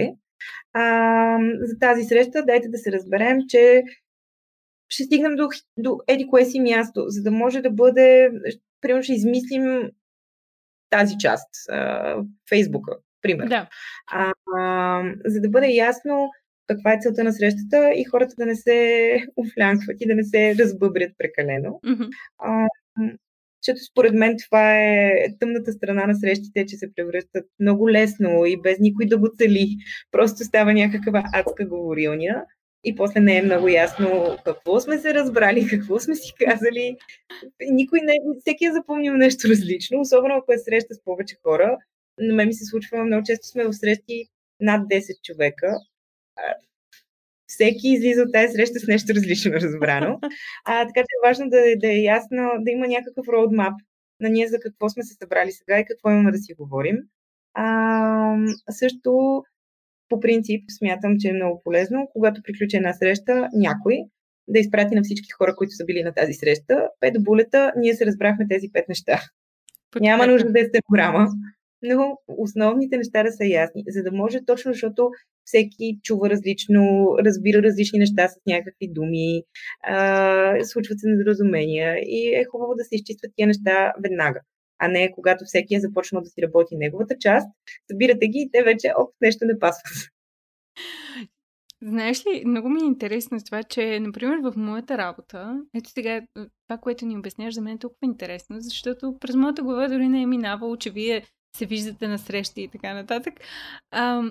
[0.73, 3.84] А, за тази среща дайте да се разберем, че
[4.89, 8.32] ще стигнем до, до еди кое си място, за да може да бъде,
[8.82, 9.91] примерно ще измислим
[10.89, 11.49] тази част,
[12.49, 12.97] Фейсбука,
[13.28, 13.48] пример.
[13.48, 13.68] Да.
[14.12, 16.30] А, а, за да бъде ясно
[16.68, 20.56] каква е целта на срещата и хората да не се офлянкват и да не се
[20.60, 21.80] разбъбрят прекалено.
[21.86, 22.10] Mm-hmm.
[22.40, 22.68] А,
[23.62, 28.62] защото според мен това е тъмната страна на срещите, че се превръщат много лесно и
[28.62, 29.78] без никой да го цели.
[30.12, 32.46] Просто става някаква адска говорилня
[32.84, 36.98] и после не е много ясно какво сме се разбрали, какво сме си казали.
[37.70, 41.78] Никой не, всеки е запомнил нещо различно, особено ако е среща с повече хора
[42.19, 44.25] на мен ми се случва, много често сме в срещи
[44.60, 45.75] над 10 човека.
[47.47, 50.19] Всеки излиза от тази среща с нещо различно разбрано.
[50.65, 53.73] А, така че е важно да, да е ясно, да има някакъв роудмап
[54.19, 56.97] на ние за какво сме се събрали сега и какво имаме да си говорим.
[57.53, 58.36] А,
[58.69, 59.43] също
[60.10, 63.97] по принцип смятам, че е много полезно, когато приключи една среща, някой
[64.47, 68.06] да изпрати на всички хора, които са били на тази среща, пет булета, ние се
[68.06, 69.21] разбрахме тези пет неща.
[69.99, 71.27] Няма нужда да е стенограма,
[71.82, 75.10] но основните неща да са ясни, за да може точно, защото
[75.46, 79.44] всеки чува различно, разбира различни неща с някакви думи,
[79.84, 84.42] а, случват се недоразумения и е хубаво да се изчистват тия неща веднага
[84.80, 87.48] а не когато всеки е започнал да си работи неговата част,
[87.92, 89.94] събирате ги и те вече, оп, нещо не пасват.
[91.84, 96.22] Знаеш ли, много ми е интересно с това, че, например, в моята работа, ето сега,
[96.68, 100.22] това, което ни обясняваш, за мен е толкова интересно, защото през моята глава дори не
[100.22, 101.24] е минавало, че вие
[101.58, 103.34] се виждате на срещи и така нататък.
[103.91, 104.24] А,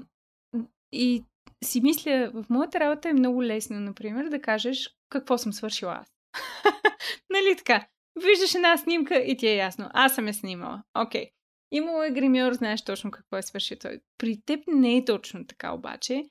[0.92, 1.24] и
[1.64, 6.08] си мисля, в моята работа е много лесно, например, да кажеш какво съм свършила аз.
[7.30, 7.86] нали така?
[8.24, 9.90] Виждаш една снимка и ти е ясно.
[9.92, 10.82] Аз съм я снимала.
[10.98, 11.24] Окей.
[11.24, 11.30] Okay.
[11.70, 14.00] Имало е гримьор, знаеш точно какво е свършил той.
[14.18, 16.24] При теб не е точно така обаче.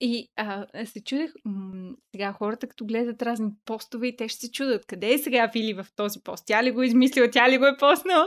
[0.00, 4.52] И а, се чудех, м- сега хората като гледат разни постове и те ще се
[4.52, 6.44] чудат, къде е сега Вили в този пост?
[6.46, 8.26] Тя ли го е измислила, тя ли го е постнала?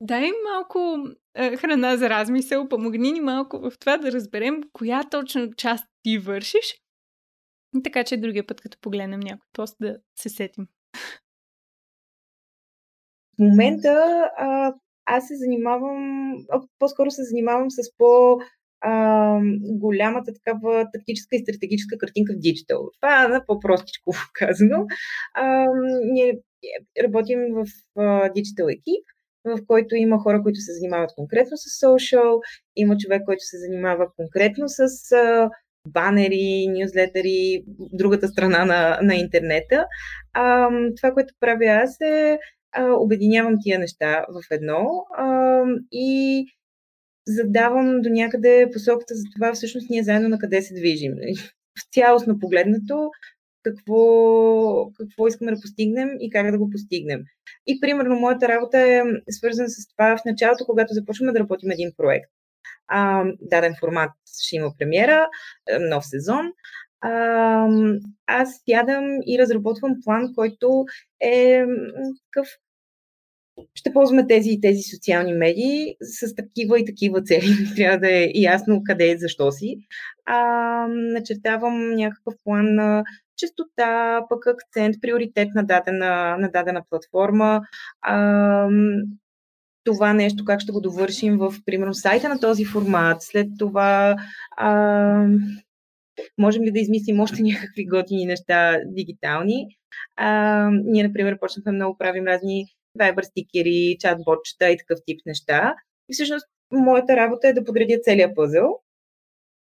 [0.00, 0.96] Дай малко
[1.34, 6.18] а, храна за размисъл, помогни ни малко в това да разберем коя точно част ти
[6.18, 6.80] вършиш.
[7.84, 10.66] Така че другия път, като погледнем някой пост, да се сетим.
[13.38, 13.90] В момента
[14.36, 18.38] а, аз се занимавам, а, по-скоро се занимавам с по-
[19.60, 22.90] голямата такава тактическа и стратегическа картинка в диджитал.
[23.00, 24.86] Това е по-простичко казано.
[25.34, 25.66] А,
[26.12, 26.38] ние
[27.04, 27.66] работим в
[28.34, 29.04] диджитал екип,
[29.44, 32.40] в който има хора, които се занимават конкретно с social,
[32.76, 35.50] има човек, който се занимава конкретно с а,
[35.88, 39.86] банери, нюзлетери, другата страна на, на интернета.
[40.32, 42.38] А, това, което правя аз е
[42.72, 46.46] а, обединявам тия неща в едно а, и
[47.26, 51.12] задавам до някъде посоката за това всъщност ние заедно на къде се движим.
[51.78, 53.10] В цялостно погледнато
[53.62, 57.20] какво, какво искаме да постигнем и как да го постигнем.
[57.66, 61.92] И примерно моята работа е свързана с това в началото, когато започваме да работим един
[61.96, 62.30] проект.
[62.88, 64.10] А, даден формат
[64.44, 65.28] ще има премиера,
[65.80, 66.46] нов сезон.
[67.00, 67.68] А,
[68.26, 70.84] аз сядам и разработвам план, който
[71.20, 71.64] е
[72.26, 72.48] такъв
[73.74, 77.46] ще ползваме тези и тези социални медии с такива и такива цели.
[77.76, 79.76] Трябва да е ясно къде и защо си.
[80.26, 80.38] А,
[80.88, 83.04] начертавам някакъв план на
[83.36, 87.60] частота, пък акцент, приоритет на дадена, на дадена платформа.
[88.02, 88.68] А,
[89.84, 93.22] това нещо, как ще го довършим в, примерно, сайта на този формат.
[93.22, 94.16] След това
[94.56, 95.26] а,
[96.38, 99.66] можем ли да измислим още някакви готини неща дигитални.
[100.16, 102.66] А, ние, например, почнахме много правим разни
[102.98, 105.74] Viber стикери, чат-ботчета и такъв тип неща.
[106.08, 108.80] И всъщност моята работа е да подредя целият пъзъл.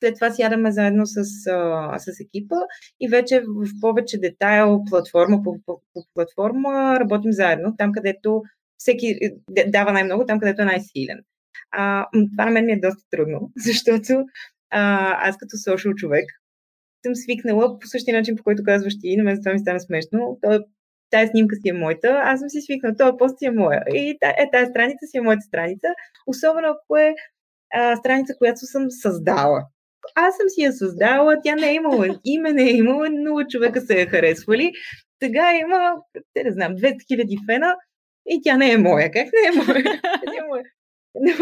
[0.03, 2.55] След това сядаме заедно с, а, с екипа
[2.99, 8.41] и вече в повече детайл, платформа по, по, по платформа, работим заедно, там където
[8.77, 9.31] всеки е,
[9.67, 11.19] дава най-много, там където е най-силен.
[11.71, 14.25] А, това на мен ми е доста трудно, защото
[14.69, 16.25] а, аз като social човек
[17.05, 20.38] съм свикнала по същия начин, по който казваш ти, на мен това ми стана смешно.
[20.41, 20.59] То е
[21.09, 23.83] тази снимка си е моята, аз съм си свикнала, този пост си е моя.
[23.93, 25.87] И е, тази страница си е моята страница,
[26.27, 27.15] особено ако е
[27.73, 29.65] а, страница, която съм създала.
[30.15, 33.81] Аз съм си я създала, тя не е имала име, не е имала, нула човека
[33.81, 34.71] се я харесвали.
[35.23, 35.95] Сега има,
[36.33, 37.75] те не знам, 200 000 фена
[38.29, 39.11] и тя не е моя.
[39.11, 39.83] Как не е моя?
[40.31, 40.63] Не е моя.
[41.15, 41.33] Но,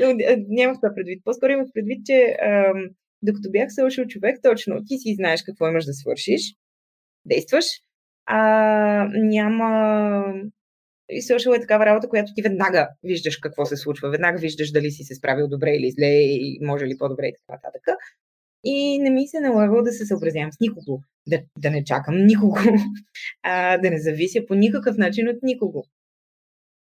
[0.00, 0.14] но,
[0.48, 1.22] нямах това предвид.
[1.24, 2.88] По-скоро имах предвид, че ам,
[3.22, 6.42] докато бях свършил човек, точно ти си знаеш какво имаш да свършиш,
[7.24, 7.64] действаш,
[8.30, 10.34] а, няма
[11.10, 14.90] и social е такава работа, която ти веднага виждаш какво се случва, веднага виждаш дали
[14.90, 17.82] си се справил добре или зле и може ли по-добре и така нататък.
[18.64, 22.56] И не ми се налага да се съобразявам с никого, да, да не чакам никого,
[23.42, 25.84] а, да не завися по никакъв начин от никого.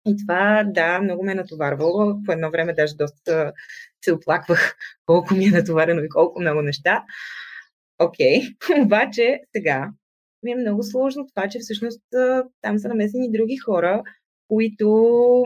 [0.07, 2.23] И това, да, много ме е натоварвало.
[2.25, 3.53] По едно време даже доста
[4.05, 4.75] се оплаквах
[5.05, 7.03] колко ми е натоварено и колко много неща.
[7.99, 8.83] Окей, okay.
[8.85, 9.91] обаче сега
[10.43, 12.01] ми е много сложно това, че всъщност
[12.61, 14.03] там са намесени други хора,
[14.47, 15.45] които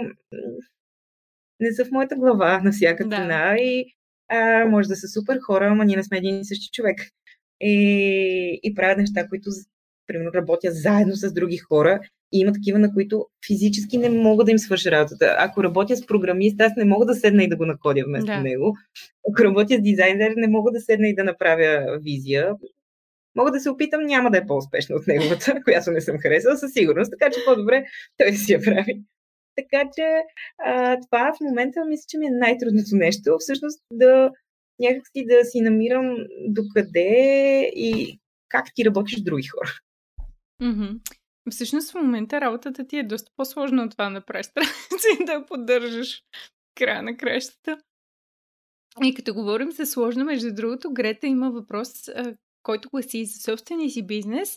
[1.60, 3.62] не са в моята глава на всяка цена да.
[3.62, 3.86] и
[4.30, 7.00] а, може да са супер хора, ама ние не сме един и същи човек.
[7.62, 9.50] И, и правят неща, които
[10.08, 12.00] примерно работят заедно с други хора
[12.34, 15.36] и има такива, на които физически не мога да им свърша работата.
[15.40, 18.42] Ако работя с програмист, аз не мога да седна и да го накодя вместо да.
[18.42, 18.76] него.
[19.30, 22.56] Ако работя с дизайнер, не мога да седна и да направя визия.
[23.38, 26.74] Мога да се опитам, няма да е по-успешна от неговата, която не съм харесала със
[26.74, 27.86] сигурност, така че по-добре
[28.18, 29.02] той си я прави.
[29.56, 30.22] Така че
[30.66, 33.38] а, това в момента мисля, че ми е най-трудното нещо.
[33.40, 34.32] Всъщност да
[34.80, 36.16] някакси да си намирам
[36.48, 38.20] докъде и
[38.50, 39.72] как ти работиш с други хора.
[40.62, 41.00] Mm-hmm.
[41.52, 44.48] Всъщност в момента работата ти е доста по-сложна от това да правиш
[45.28, 46.24] да поддържаш
[46.76, 47.78] края на кращата.
[49.04, 52.10] И като говорим за сложно, между другото, Грета има въпрос,
[52.68, 54.50] който гласи за собствения си бизнес.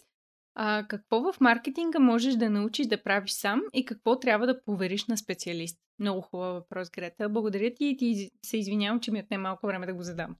[0.54, 5.06] А, какво в маркетинга можеш да научиш да правиш сам и какво трябва да повериш
[5.06, 5.78] на специалист?
[5.98, 7.28] Много хубав въпрос, Грета.
[7.28, 10.36] Благодаря ти и ти се извинявам, че ми отне малко време да го задам.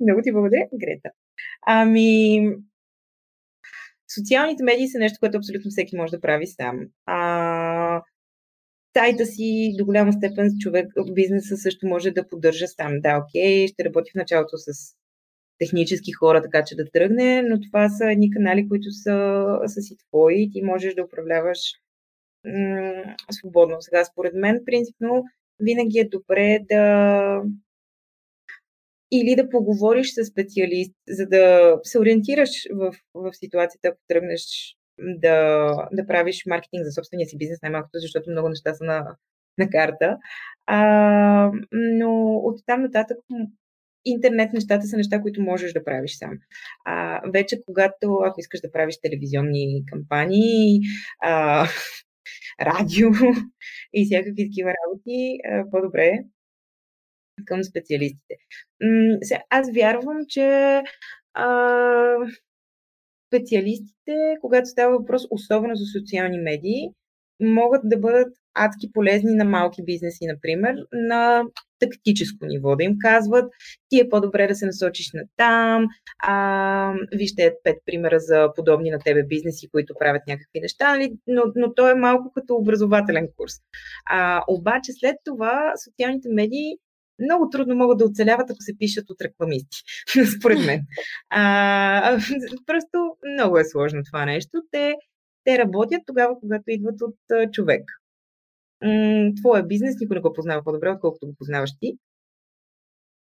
[0.00, 1.10] Много ти благодаря, Грета.
[1.66, 2.40] Ами,
[4.14, 6.80] социалните медии са нещо, което абсолютно всеки може да прави сам.
[7.06, 8.02] А,
[8.96, 13.00] сайта си до голяма степен човек, бизнеса също може да поддържа сам.
[13.00, 14.99] Да, окей, ще работи в началото с
[15.60, 19.96] технически хора, така че да тръгне, но това са едни канали, които са, са си
[19.96, 20.50] твои.
[20.52, 21.58] Ти можеш да управляваш
[22.44, 23.76] м- свободно.
[23.80, 25.24] Сега, според мен, принципно,
[25.60, 27.42] винаги е добре да
[29.12, 34.42] или да поговориш с специалист, за да се ориентираш в, в ситуацията, ако тръгнеш
[34.98, 39.16] да, да правиш маркетинг за собствения си бизнес, най-малкото, защото много неща са на,
[39.58, 40.18] на карта.
[40.66, 43.18] А, но от там нататък
[44.04, 46.38] интернет нещата са неща, които можеш да правиш сам.
[46.84, 50.80] А, вече когато, ако искаш да правиш телевизионни кампании,
[51.22, 51.66] а,
[52.60, 53.08] радио
[53.94, 56.18] и всякакви такива работи, а, по-добре
[57.44, 58.34] към специалистите.
[59.50, 60.82] Аз вярвам, че
[61.34, 62.16] а,
[63.26, 66.88] специалистите, когато става въпрос особено за социални медии,
[67.40, 71.42] могат да бъдат адски полезни на малки бизнеси, например, на
[71.78, 73.52] тактическо ниво, да им казват,
[73.88, 75.86] ти е по-добре да се насочиш на там,
[76.22, 81.12] а, вижте пет примера за подобни на тебе бизнеси, които правят някакви неща, нали?
[81.26, 83.52] но, но то е малко като образователен курс.
[84.06, 86.76] А, обаче след това социалните медии
[87.20, 89.78] много трудно могат да оцеляват, ако се пишат от рекламисти,
[90.38, 90.80] според мен.
[91.30, 92.18] А,
[92.66, 94.62] просто много е сложно това нещо.
[94.70, 94.94] Те,
[95.44, 97.82] те работят тогава, когато идват от човек.
[98.84, 101.98] М- твоя бизнес никой не го познава по-добре, отколкото го познаваш ти.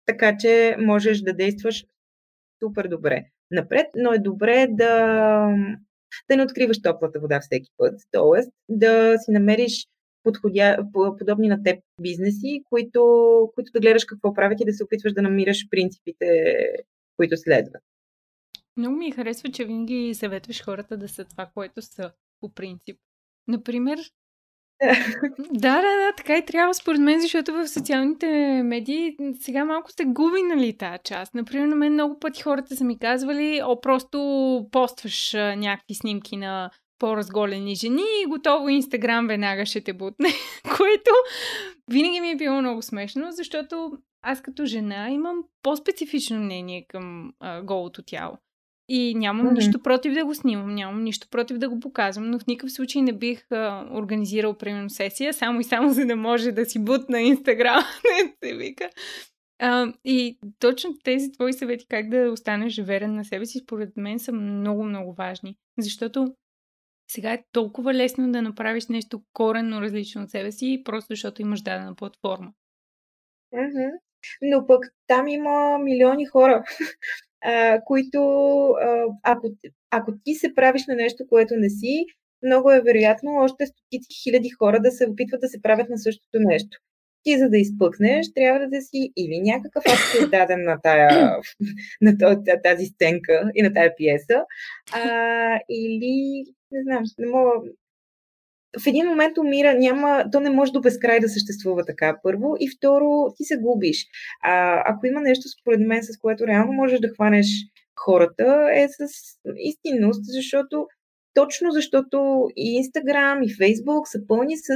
[0.06, 1.84] Така че можеш да действаш
[2.62, 4.90] супер добре напред, но е добре да,
[6.30, 8.00] да не откриваш топлата вода всеки път.
[8.10, 9.86] Тоест да си намериш
[10.22, 10.78] подходя,
[11.18, 13.02] подобни на теб бизнеси, които,
[13.54, 16.26] които да гледаш какво правят и да се опитваш да намираш принципите,
[17.16, 17.82] които следват.
[18.76, 22.98] Много ми харесва, че винаги съветваш хората да са това, което са по принцип.
[23.48, 23.98] Например,
[25.38, 28.26] да, да, да, така и трябва според мен, защото в социалните
[28.64, 31.34] медии сега малко се губи, нали, тази част.
[31.34, 34.18] Например, на мен много пъти хората са ми казвали, о, просто
[34.72, 40.28] постваш някакви снимки на по-разголени жени и готово Инстаграм веднага ще те бутне,
[40.76, 41.10] което
[41.90, 43.92] винаги ми е било много смешно, защото
[44.22, 48.38] аз като жена имам по-специфично мнение към а, голото тяло.
[48.94, 49.54] И нямам mm-hmm.
[49.54, 53.02] нищо против да го снимам, нямам нищо против да го показвам, но в никакъв случай
[53.02, 57.20] не бих а, организирал, примерно, сесия, само и само за да може да си бутна
[57.20, 58.90] Инстаграм, не се вика.
[59.58, 64.18] А, и точно тези твои съвети, как да останеш верен на себе си, според мен
[64.18, 65.56] са много, много важни.
[65.78, 66.34] Защото
[67.10, 71.62] сега е толкова лесно да направиш нещо коренно различно от себе си, просто защото имаш
[71.62, 72.52] дадена платформа.
[73.54, 73.90] Mm-hmm.
[74.42, 76.64] Но пък там има милиони хора,
[77.84, 78.18] които,
[79.22, 79.52] ако,
[79.90, 82.04] ако ти се правиш на нещо, което не си,
[82.42, 86.38] много е вероятно още стотици хиляди хора да се опитват да се правят на същото
[86.38, 86.78] нещо.
[87.24, 91.36] Ти, за да изпъкнеш, трябва да си или някакъв акт даден на, тая,
[92.00, 92.16] на
[92.64, 94.44] тази стенка и на тая пиеса,
[94.92, 97.60] а, или не знам, не мога.
[98.80, 102.56] В един момент умира, няма, то не може до безкрай да съществува така, първо.
[102.60, 104.06] И второ, ти се губиш.
[104.42, 107.46] А, ако има нещо, според мен, с което реално можеш да хванеш
[108.00, 109.08] хората, е с
[109.56, 110.86] истинност, защото
[111.34, 114.68] точно защото и Инстаграм, и Фейсбук са пълни с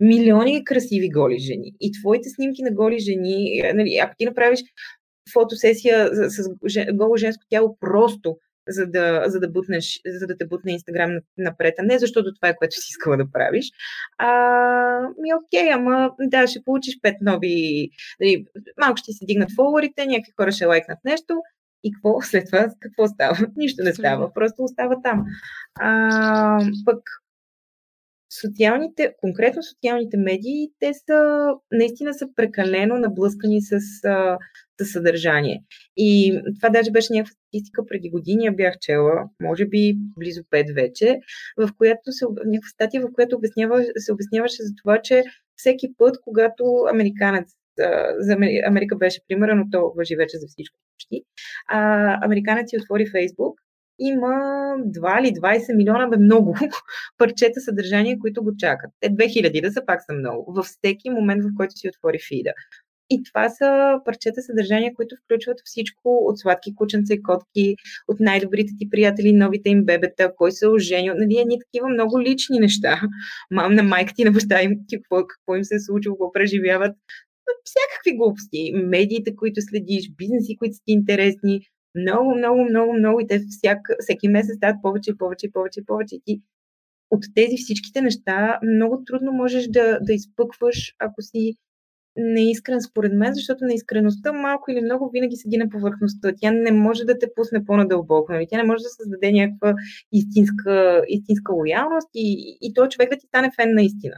[0.00, 1.72] милиони красиви голи жени.
[1.80, 4.60] И твоите снимки на голи жени, нали, ако ти направиш
[5.32, 6.48] фотосесия с
[6.92, 8.36] голо женско тяло просто
[8.68, 12.48] за да, за да, бутнеш, за да те бутне Инстаграм напред, а не защото това
[12.48, 13.66] е което си искала да правиш.
[14.18, 14.28] А,
[15.00, 17.88] ми окей, ама да, ще получиш пет нови,
[18.20, 18.44] дали,
[18.80, 21.42] малко ще си дигнат фолуарите, някакви хора ще лайкнат нещо
[21.84, 23.36] и какво след това, какво става?
[23.56, 25.24] Нищо не става, просто остава там.
[25.80, 26.98] А, пък
[28.40, 33.80] социалните, конкретно социалните медии, те са, наистина са прекалено наблъскани с,
[34.80, 35.62] с съдържание.
[35.96, 40.74] И това даже беше някаква статистика преди години, я бях чела, може би близо 5
[40.74, 41.18] вече,
[41.56, 45.24] в която се, някаква статия, в която обяснява, се обясняваше за това, че
[45.56, 47.52] всеки път, когато американец
[48.18, 48.32] за
[48.66, 51.22] Америка беше примера, но то въжи вече за всичко почти.
[51.68, 53.60] А, американец си отвори Фейсбук
[53.98, 54.34] има
[54.78, 56.56] 2 или 20 милиона, бе много
[57.18, 58.90] парчета съдържания, които го чакат.
[59.00, 60.52] Те 2000 да са пак са много.
[60.52, 62.52] Във всеки момент, в който си отвори фида.
[63.10, 67.76] И това са парчета съдържания, които включват всичко от сладки кученца и котки,
[68.08, 71.14] от най-добрите ти приятели, новите им бебета, кой се е оженил.
[71.16, 73.00] Нали, едни такива много лични неща.
[73.50, 76.96] Мам на майка ти, на баща им, какво, какво им се е случило, какво преживяват.
[77.64, 78.72] Всякакви глупости.
[78.74, 81.60] Медиите, които следиш, бизнеси, които са ти интересни,
[81.94, 85.80] много, много, много, много и те всяк, всеки месец стават повече и повече и повече
[85.80, 86.14] и повече.
[86.14, 86.42] И ти
[87.10, 91.56] от тези всичките неща много трудно можеш да, да изпъкваш, ако си
[92.16, 96.32] неискрен според мен, защото неискреността малко или много винаги седи на повърхността.
[96.40, 98.32] Тя не може да те пусне по-надълбоко.
[98.32, 98.46] Нали?
[98.50, 99.74] Тя не може да създаде някаква
[100.12, 104.16] истинска, истинска лоялност и, и той човек да ти стане фен наистина.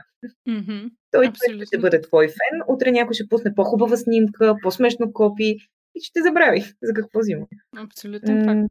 [0.48, 0.90] Mm-hmm.
[1.10, 1.66] Той Абсолютно.
[1.66, 2.60] ще бъде твой фен.
[2.68, 5.56] Утре някой ще пусне по-хубава снимка, по-смешно копи
[5.94, 7.46] и ще забрави за какво взима.
[7.76, 8.70] Абсолютно факт.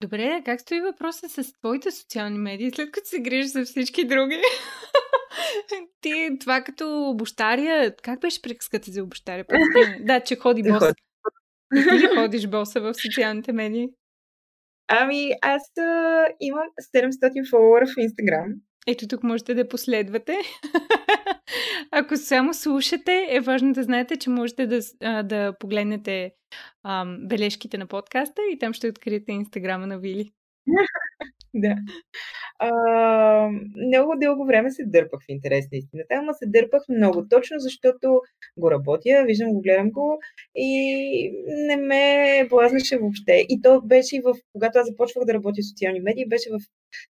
[0.00, 4.40] Добре, как стои въпросът с твоите социални медии, след като се грижиш за всички други?
[6.00, 9.46] Ти, това като обощария, как беше приказката за обощария?
[10.00, 10.84] да, че ходи бос.
[11.74, 13.88] Ти ли ходиш боса в социалните медии?
[14.88, 18.54] Ами, аз а, имам 700 фолуара в Инстаграм.
[18.86, 20.38] Ето тук можете да последвате.
[21.90, 24.80] Ако само слушате, е важно да знаете, че можете да,
[25.22, 26.32] да погледнете
[26.84, 30.32] ам, бележките на подкаста и там ще откриете инстаграма на Вили.
[31.54, 31.76] да.
[32.58, 32.70] А,
[33.86, 38.20] много дълго време се дърпах в интерес на истината, ама се дърпах много, точно защото
[38.56, 40.18] го работя, виждам го, гледам го
[40.54, 43.46] и не ме блазнаше въобще.
[43.48, 46.58] И то беше в, когато аз започвах да работя в социални медии, беше в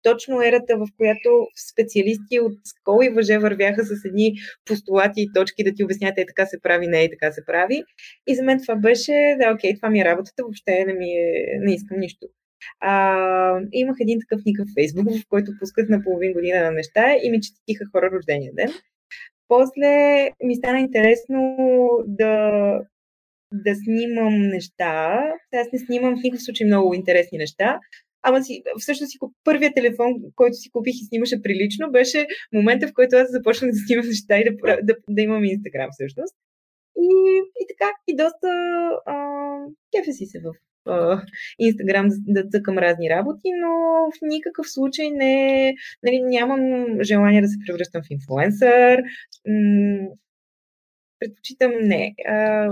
[0.03, 4.33] точно ерата, в която специалисти от скол и въже вървяха с едни
[4.65, 7.83] постулати и точки да ти обяснят, е така се прави, не е така се прави.
[8.27, 11.59] И за мен това беше, да, окей, това ми е работата, въобще не ми е,
[11.59, 12.27] не искам нищо.
[12.79, 17.31] А, имах един такъв никъв Фейсбук, в който пусках на половин година на неща и
[17.31, 18.69] ми четиха хора рождения ден.
[19.47, 21.57] После ми стана интересно
[22.05, 22.33] да,
[23.53, 25.23] да снимам неща.
[25.53, 27.79] Аз не снимам в никакъв случай много интересни неща,
[28.21, 32.93] Ама си, всъщност си, първият телефон, който си купих и снимаше прилично, беше момента, в
[32.93, 36.35] който аз започнах да снимам неща и да, да, да имам Инстаграм всъщност.
[36.97, 37.09] И,
[37.61, 38.47] и така, и доста
[39.05, 39.15] а,
[39.91, 40.53] кефе си се в
[41.59, 43.69] Инстаграм да, цъкам разни работи, но
[44.11, 45.73] в никакъв случай не,
[46.03, 46.61] нали, нямам
[47.01, 49.03] желание да се превръщам в инфлуенсър.
[49.47, 50.07] М-
[51.19, 52.15] предпочитам не.
[52.27, 52.67] А,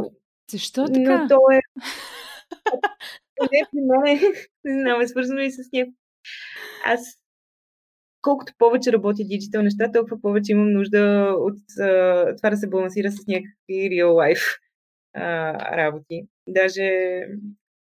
[0.51, 1.21] Защо така?
[1.21, 1.59] Но то е...
[3.51, 4.19] не, при мен
[4.63, 5.93] не знам, е свързано и с него.
[6.85, 7.17] Аз
[8.21, 13.11] колкото повече работя диджитал неща, толкова повече имам нужда от а, това да се балансира
[13.11, 14.59] с някакви real life
[15.13, 16.27] а, работи.
[16.47, 17.19] Даже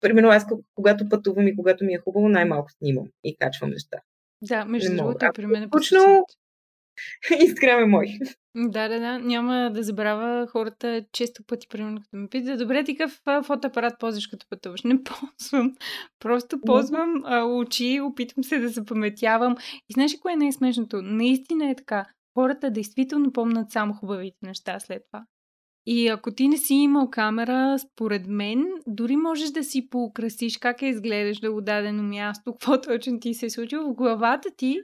[0.04, 3.98] примерно аз когато пътувам и когато ми е хубаво, най-малко снимам и качвам неща.
[4.42, 6.24] Да, между другото, при мен е Точно
[7.40, 8.18] Инстаграм е мой.
[8.56, 9.18] Да, да, да.
[9.18, 14.26] Няма да забравя хората често пъти, примерно, като ме питат, добре, ти какъв фотоапарат ползваш
[14.26, 14.82] като пътуваш?
[14.82, 15.76] Не ползвам.
[16.20, 19.56] Просто ползвам а, очи, опитвам се да запаметявам.
[19.88, 21.02] И знаеш ли кое е най-смешното?
[21.02, 22.06] Наистина е така.
[22.34, 25.24] Хората действително помнят само хубавите неща след това.
[25.86, 30.82] И ако ти не си имал камера, според мен, дори можеш да си поукрасиш как
[30.82, 34.80] е изгледаш да дадено място, какво точно ти се е случило в главата ти,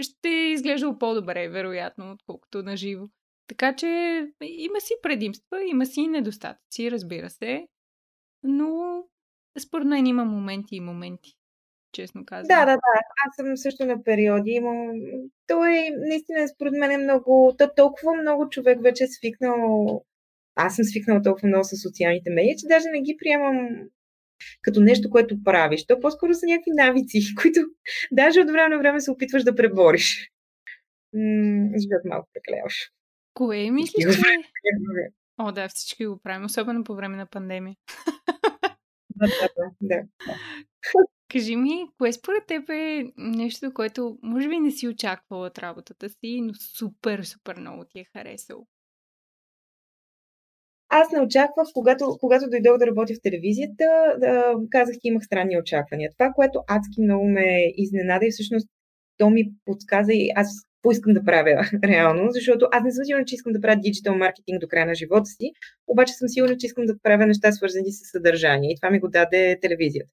[0.00, 3.06] ще изглежда по-добре, вероятно, отколкото на живо.
[3.46, 3.86] Така че
[4.42, 7.66] има си предимства, има си недостатъци, разбира се,
[8.42, 9.02] но
[9.58, 11.32] според мен има моменти и моменти,
[11.92, 12.58] честно казвам.
[12.58, 13.00] Да, да, да.
[13.26, 14.50] Аз съм също на периоди.
[14.50, 14.90] Имам...
[15.46, 17.54] Той наистина според мен е много...
[17.58, 20.04] То толкова много човек вече е свикнал
[20.54, 23.68] аз съм свикнала толкова много с социалните медии, че даже не ги приемам
[24.62, 25.86] като нещо, което правиш.
[25.86, 27.60] То по-скоро са някакви навици, които
[28.12, 30.30] даже от време на време се опитваш да пребориш.
[31.80, 32.90] Живеят малко прекаляваш.
[33.34, 34.20] Кое мислиш, че...
[35.38, 37.76] О, да, всички го правим, особено по време на пандемия.
[39.16, 40.02] Да, да, да.
[40.26, 40.34] да.
[41.28, 46.08] Кажи ми, кое според теб е нещо, което може би не си очаквала от работата
[46.08, 48.66] си, но супер, супер много ти е харесало?
[50.94, 53.84] Аз не очаквах, когато, когато дойдох да работя в телевизията,
[54.20, 56.10] да, казах, че имах странни очаквания.
[56.18, 58.68] Това, което адски много ме изненада и всъщност
[59.18, 60.48] то ми подсказа и аз
[60.82, 64.60] поискам да правя реално, защото аз не съм сигурна, че искам да правя диджитал маркетинг
[64.60, 65.50] до края на живота си,
[65.86, 69.08] обаче съм сигурна, че искам да правя неща свързани с съдържание и това ми го
[69.08, 70.10] даде телевизията.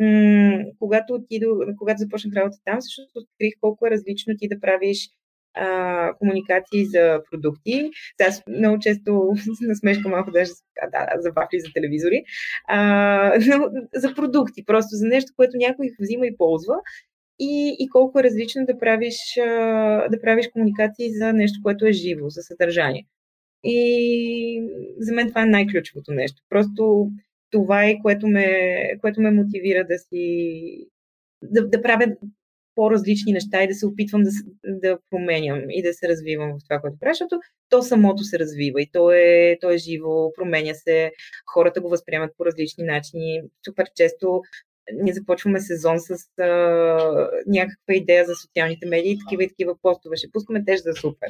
[0.00, 1.46] М- когато, отидо,
[1.78, 5.08] когато започнах работа там, всъщност открих колко е различно ти да правиш
[5.54, 7.90] а, комуникации за продукти.
[8.28, 9.32] Аз много често
[9.68, 10.50] насмешка малко даже
[10.82, 12.22] а, да, за вафли за телевизори,
[12.68, 16.74] а, но за продукти, просто за нещо, което някой взима и ползва
[17.38, 19.16] и, и колко е различно да правиш,
[20.10, 23.06] да правиш комуникации за нещо, което е живо, за съдържание.
[23.64, 24.62] И
[24.98, 26.42] за мен това е най-ключовото нещо.
[26.48, 27.10] Просто
[27.50, 28.46] това е, което ме,
[29.00, 30.88] което ме мотивира да си
[31.42, 32.06] да, да правя
[32.74, 34.30] по-различни неща и да се опитвам да,
[34.64, 38.82] да променям и да се развивам в това, което правя, защото то самото се развива
[38.82, 41.12] и то е, то е живо, променя се,
[41.46, 43.42] хората го възприемат по различни начини.
[43.64, 44.42] Супер често
[44.92, 46.10] ние започваме сезон с
[46.40, 46.46] а,
[47.46, 50.16] някаква идея за социалните медии, такива и такива постове.
[50.16, 51.28] Ще пускаме теж за супер.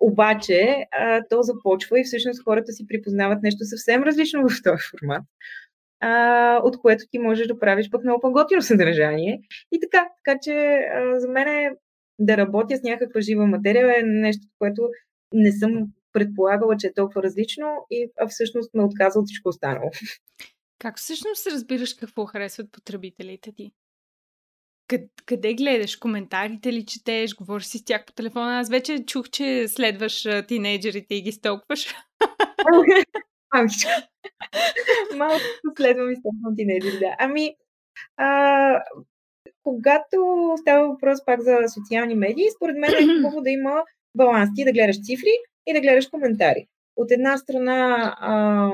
[0.00, 5.22] Обаче, а, то започва и всъщност хората си припознават нещо съвсем различно в този формат,
[6.00, 9.40] а, от което ти можеш да правиш пък много по-готино съдържание.
[9.72, 10.52] И така, така че
[10.94, 11.70] а, за мен е
[12.18, 14.90] да работя с някаква жива материя е нещо, което
[15.32, 19.90] не съм предполагала, че е толкова различно и а всъщност ме отказва от всичко останало.
[20.78, 23.72] Как всъщност разбираш какво харесват потребителите ти?
[24.88, 25.96] Къде, къде гледаш?
[25.96, 27.34] Коментарите ли четеш?
[27.34, 28.58] Говориш си с тях по телефона?
[28.58, 31.94] Аз вече чух, че следваш тинейджерите и ги столкваш.
[35.16, 37.16] Малко Малко следвам и столквам тинейджери, да.
[37.18, 37.56] Ами,
[38.16, 38.82] а,
[39.62, 40.16] когато
[40.60, 43.84] става въпрос пак за социални медии, според мен е хубаво да има
[44.14, 44.50] баланс.
[44.54, 45.30] Ти да гледаш цифри
[45.66, 46.66] и да гледаш коментари.
[46.96, 48.70] От една страна, а,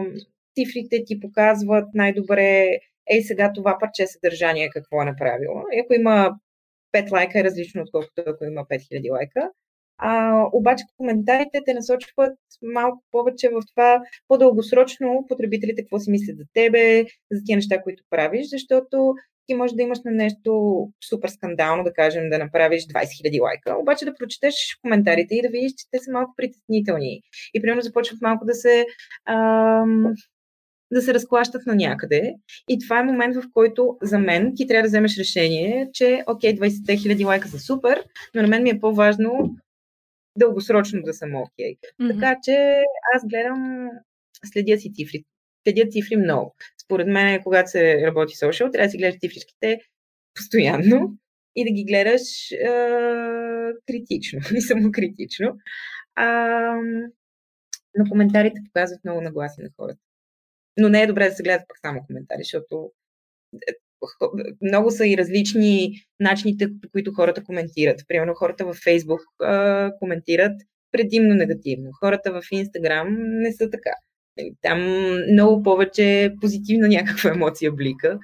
[0.54, 2.78] цифрите ти показват най-добре
[3.10, 5.62] ей сега това парче съдържание какво е направило.
[5.72, 6.34] И ако има
[6.92, 9.50] 5 лайка е различно, отколкото ако има 5000 лайка.
[9.98, 16.44] А, обаче коментарите те насочват малко повече в това по-дългосрочно потребителите какво си мислят за
[16.54, 19.14] тебе, за тия неща, които правиш, защото
[19.46, 20.52] ти можеш да имаш на нещо
[21.08, 25.48] супер скандално, да кажем, да направиш 20 000 лайка, обаче да прочетеш коментарите и да
[25.48, 27.20] видиш, че те са малко притеснителни.
[27.54, 28.86] И примерно започват малко да се
[29.28, 30.14] ам,
[30.92, 32.34] да се разклащат на някъде.
[32.68, 36.56] И това е момент, в който за мен ти трябва да вземеш решение, че окей,
[36.58, 39.56] 20 хиляди лайка са супер, но на мен ми е по-важно
[40.36, 41.76] дългосрочно да съм окей.
[41.76, 42.14] Mm-hmm.
[42.14, 42.82] Така че
[43.14, 43.88] аз гледам,
[44.44, 45.24] следя си цифри.
[45.64, 46.54] Следя цифри много.
[46.84, 49.80] Според мен, когато се работи social, трябва да си гледаш цифричките
[50.34, 51.16] постоянно
[51.56, 55.56] и да ги гледаш е, критично, не самокритично.
[56.14, 56.26] А,
[57.98, 60.00] но коментарите показват много нагласи на хората.
[60.78, 62.92] Но не е добре да се гледат пак само коментари, защото
[64.62, 68.00] много са и различни начините, по които хората коментират.
[68.08, 69.20] Примерно хората във Фейсбук
[69.98, 70.60] коментират
[70.92, 71.90] предимно негативно.
[72.00, 73.90] Хората в Инстаграм не са така.
[74.62, 74.80] Там
[75.32, 78.18] много повече позитивна някаква емоция блика.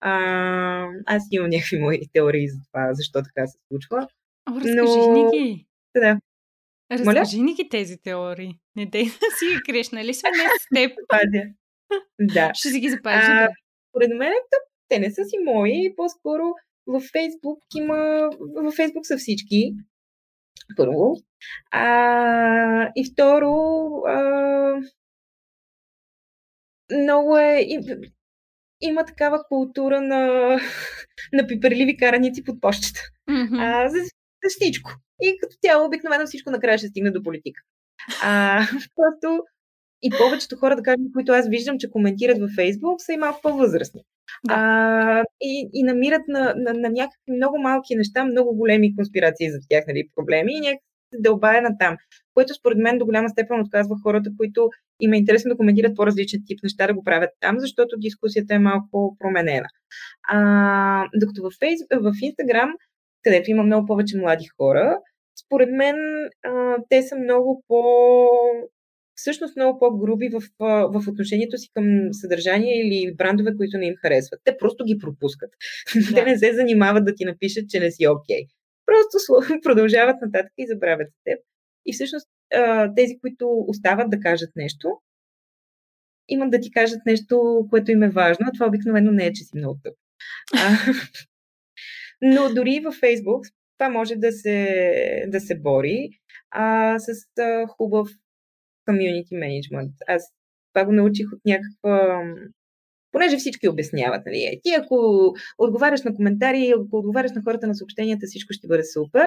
[0.00, 4.08] А, аз имам някакви мои теории за това, защо така се случва.
[4.50, 5.12] О, разкажи но...
[5.12, 5.66] ни ги.
[5.96, 6.20] Да.
[6.92, 8.54] Разкажи ни ги тези теории.
[8.76, 10.98] Не дей да си ги криеш, нали сме не с теб?
[11.08, 11.44] Пазя.
[12.20, 12.50] Да.
[12.54, 13.26] Ще си ги запазиш.
[13.26, 13.48] Да.
[13.90, 14.32] Според мен
[14.94, 16.42] те не са си мои, по-скоро
[16.86, 18.30] във Фейсбук има...
[18.56, 19.74] Във Фейсбук са всички.
[20.76, 21.16] Първо.
[21.70, 23.52] А, и второ,
[24.06, 24.16] а,
[26.92, 27.66] много е...
[28.80, 30.26] Има такава култура на,
[31.32, 33.00] на пиперливи караници под почтата.
[33.30, 33.58] Mm-hmm.
[33.60, 34.90] А, за, за всичко.
[35.22, 37.60] И като цяло, обикновено всичко накрая ще стигне до политика.
[38.22, 38.60] А,
[38.96, 39.44] просто
[40.02, 43.40] и повечето хора, да кажем, които аз виждам, че коментират във Фейсбук, са и малко
[43.42, 44.04] по-възрастни.
[44.44, 44.54] Да.
[44.54, 49.58] А, и, и намират на, на, на някакви много малки неща, много големи конспирации за
[49.68, 51.96] тях, нали, проблеми и някакси се дълбая на там.
[52.34, 54.70] Което според мен до голяма степен отказва хората, които
[55.00, 58.58] им е интересно да коментират по-различен тип неща, да го правят там, защото дискусията е
[58.58, 59.68] малко променена.
[60.28, 62.70] А, докато във, Фейс, в Инстаграм,
[63.22, 64.98] където има много повече млади хора,
[65.46, 65.96] според мен
[66.46, 67.84] а, те са много по
[69.14, 74.40] всъщност много по-груби в, в отношението си към съдържание или брандове, които не им харесват.
[74.44, 75.50] Те просто ги пропускат.
[76.10, 76.14] Да.
[76.14, 78.42] Те не се занимават да ти напишат, че не си окей.
[78.42, 78.46] Okay.
[78.86, 79.18] Просто
[79.62, 81.38] продължават нататък и забравят за теб.
[81.86, 82.28] И всъщност
[82.96, 84.88] тези, които остават да кажат нещо,
[86.28, 89.44] имат да ти кажат нещо, което им е важно, а това обикновено не е, че
[89.44, 89.94] си много тъп.
[92.22, 93.44] но дори във Фейсбук
[93.78, 96.08] това може да се, да се бори
[96.50, 97.08] а, с
[97.38, 98.08] а, хубав
[98.88, 99.92] community management.
[100.06, 100.32] Аз
[100.74, 102.22] това го научих от някаква...
[103.12, 104.44] Понеже всички обясняват, нали?
[104.44, 108.84] Е, ти ако отговаряш на коментари, ако отговаряш на хората на съобщенията, всичко ще бъде
[108.84, 109.26] супер.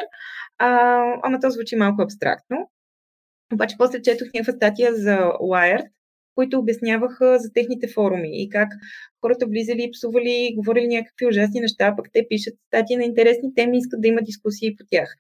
[0.58, 2.70] А, ама то звучи малко абстрактно.
[3.54, 5.88] Обаче после четох някаква статия за Wired,
[6.36, 8.70] които обясняваха за техните форуми и как
[9.22, 14.02] хората влизали, псували, говорили някакви ужасни неща, пък те пишат статии на интересни теми, искат
[14.02, 15.16] да има дискусии по тях.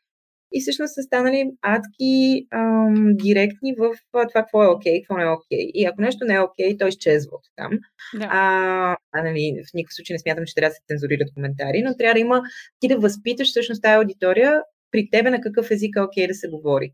[0.51, 5.23] И всъщност са станали адски ам, директни в това какво е окей, okay, какво не
[5.23, 5.59] е окей.
[5.59, 5.71] Okay.
[5.73, 7.71] И ако нещо не е окей, okay, то изчезва от там.
[8.13, 8.27] Да.
[8.31, 11.97] А, а нали, в никакъв случай не смятам, че трябва да се цензурират коментари, но
[11.97, 12.41] трябва да има
[12.79, 16.47] ти да възпиташ всъщност тази аудитория при тебе на какъв език е окей да се
[16.47, 16.91] говори.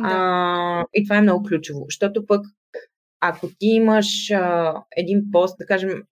[0.00, 0.08] Да.
[0.12, 2.46] А, и това е много ключово, защото пък
[3.20, 6.02] ако ти имаш а, един пост, да кажем,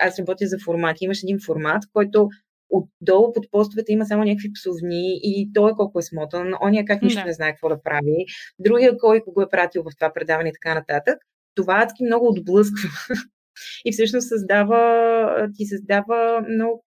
[0.00, 2.28] аз работя за формати, имаш един формат, който
[2.70, 7.02] отдолу под постовете има само някакви псовни и той е колко е смотан, ония как
[7.02, 7.26] нищо да.
[7.26, 8.24] не знае какво да прави,
[8.58, 11.18] другия кой го е пратил в това предаване и така нататък.
[11.54, 12.88] Това адски много отблъсква
[13.84, 16.84] и всъщност създава, ти създава много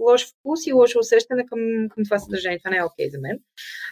[0.00, 1.58] лош вкус и лошо усещане към,
[1.88, 2.58] към това съдържание.
[2.58, 3.38] Това не е окей okay за мен.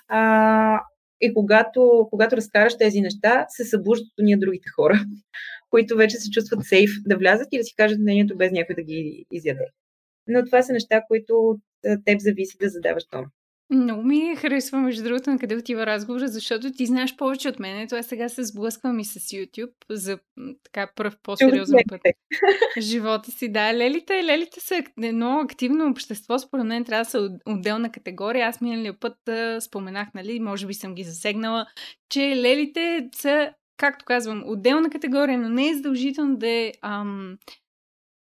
[0.09, 0.81] А,
[1.21, 5.01] и когато, когато разкараш тези неща, се събуждат от ние другите хора,
[5.71, 8.83] които вече се чувстват сейф да влязат и да си кажат мнението без някой да
[8.83, 9.67] ги изяде.
[10.29, 11.61] Но това са неща, които от
[12.05, 13.25] теб зависи да задаваш тон.
[13.71, 17.81] Много ми харесва, между другото, на къде отива разговора, защото ти знаеш повече от мен.
[17.81, 20.19] Ето аз сега се сблъсквам и с YouTube за
[20.65, 22.01] така пръв по-сериозен път.
[22.79, 23.75] Живота си, да.
[23.75, 26.39] Лелите, лелите са едно активно общество.
[26.39, 28.49] Според мен трябва да са отделна категория.
[28.49, 29.17] Аз миналия път
[29.61, 31.67] споменах, нали, може би съм ги засегнала,
[32.09, 37.39] че лелите са, както казвам, отделна категория, но не е задължително да е ам,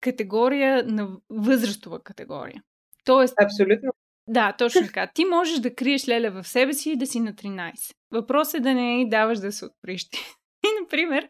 [0.02, 2.64] категория на възрастова категория.
[3.06, 3.92] Тоест, Абсолютно.
[4.28, 5.12] Да, точно така.
[5.16, 7.74] Ти можеш да криеш леля в себе си и да си на 13.
[8.12, 10.20] Въпросът е да не й даваш да се отприщи.
[10.66, 11.30] И, например,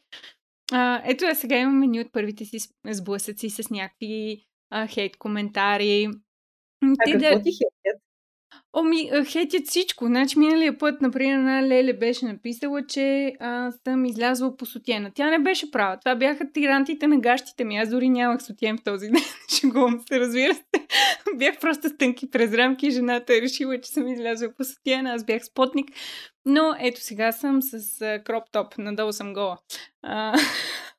[0.71, 2.57] а, ето я сега имаме ни от първите си
[2.89, 6.07] сблъсъци с някакви а, хейт коментари.
[6.83, 7.43] А ти какво да...
[7.43, 8.01] ти хейтят?
[8.77, 10.05] Оми, хейтят всичко.
[10.05, 15.11] Значи, миналия път, например, на Леле беше написала, че а, съм излязла по сутиена.
[15.15, 15.97] Тя не беше права.
[15.97, 17.77] Това бяха тирантите на гащите ми.
[17.77, 19.21] Аз дори нямах сутиен в този ден.
[19.59, 20.63] Шегувам се, разбира се.
[21.35, 22.91] бях просто с тънки през рамки.
[22.91, 25.13] Жената е решила, че съм излязла по сутиена.
[25.13, 25.89] Аз бях спотник.
[26.45, 28.77] Но ето сега съм с кроп топ.
[28.77, 29.57] Надолу съм гола.
[30.03, 30.37] А,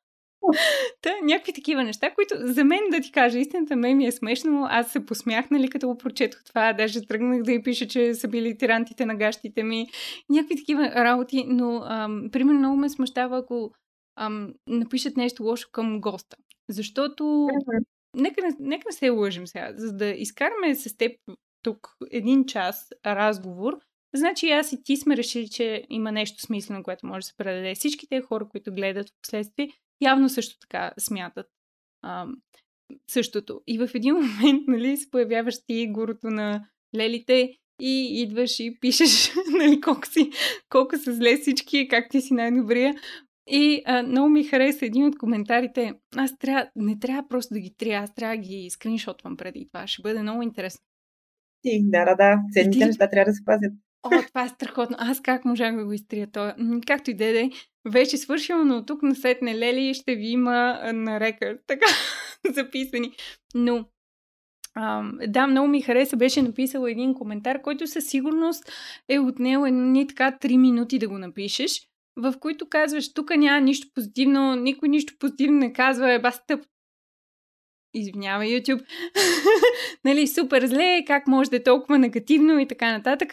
[1.02, 4.66] Та, някакви такива неща, които за мен, да ти кажа истината, мен ми е смешно.
[4.70, 6.72] Аз се посмях, нали, като го прочетох това.
[6.72, 9.86] Даже тръгнах да й пиша, че са били тирантите на гащите ми.
[10.28, 13.70] Някакви такива работи, но, ам, примерно, много ме смущава, ако
[14.16, 16.36] ам, напишат нещо лошо към госта.
[16.68, 17.48] Защото,
[18.16, 21.12] нека, нека не се лъжим сега, за да изкараме с теб
[21.62, 23.78] тук един час разговор,
[24.14, 27.74] Значи аз и ти сме решили, че има нещо смислено, което може да се предаде.
[27.74, 29.68] Всичките хора, които гледат в последствие,
[30.00, 31.46] явно също така смятат
[32.02, 32.26] а,
[33.06, 33.60] същото.
[33.66, 39.32] И в един момент, нали, се появяваш ти горото на лелите и идваш и пишеш,
[39.58, 40.30] нали, колко, си,
[40.68, 42.94] колко са зле всички, как ти си най-добрия.
[43.46, 45.92] И а, много ми хареса един от коментарите.
[46.16, 49.86] Аз трябва, не трябва просто да ги трия, аз трябва да ги скриншотвам преди това.
[49.86, 50.80] Ще бъде много интересно.
[51.62, 52.36] Ти, да, да, да.
[52.52, 52.84] Ценните ти...
[52.84, 53.72] неща трябва да се пазят.
[54.02, 54.96] О, това е страхотно.
[55.00, 56.54] Аз как можах да го изтрия това?
[56.86, 57.50] Както и деде,
[57.84, 61.86] вече свършила, но тук на сетне Лели ще ви има на рекърд, така
[62.54, 63.12] записани.
[63.54, 63.84] Но
[64.74, 68.72] ам, да, много ми хареса, беше написала един коментар, който със сигурност
[69.08, 71.86] е отнел едни така 3 минути да го напишеш,
[72.16, 76.64] в които казваш, тук няма нищо позитивно, никой нищо позитивно не казва, е бас тъп.
[77.94, 78.84] Извинявай, YouTube.
[80.04, 83.32] нали, супер зле, как може да е толкова негативно и така нататък.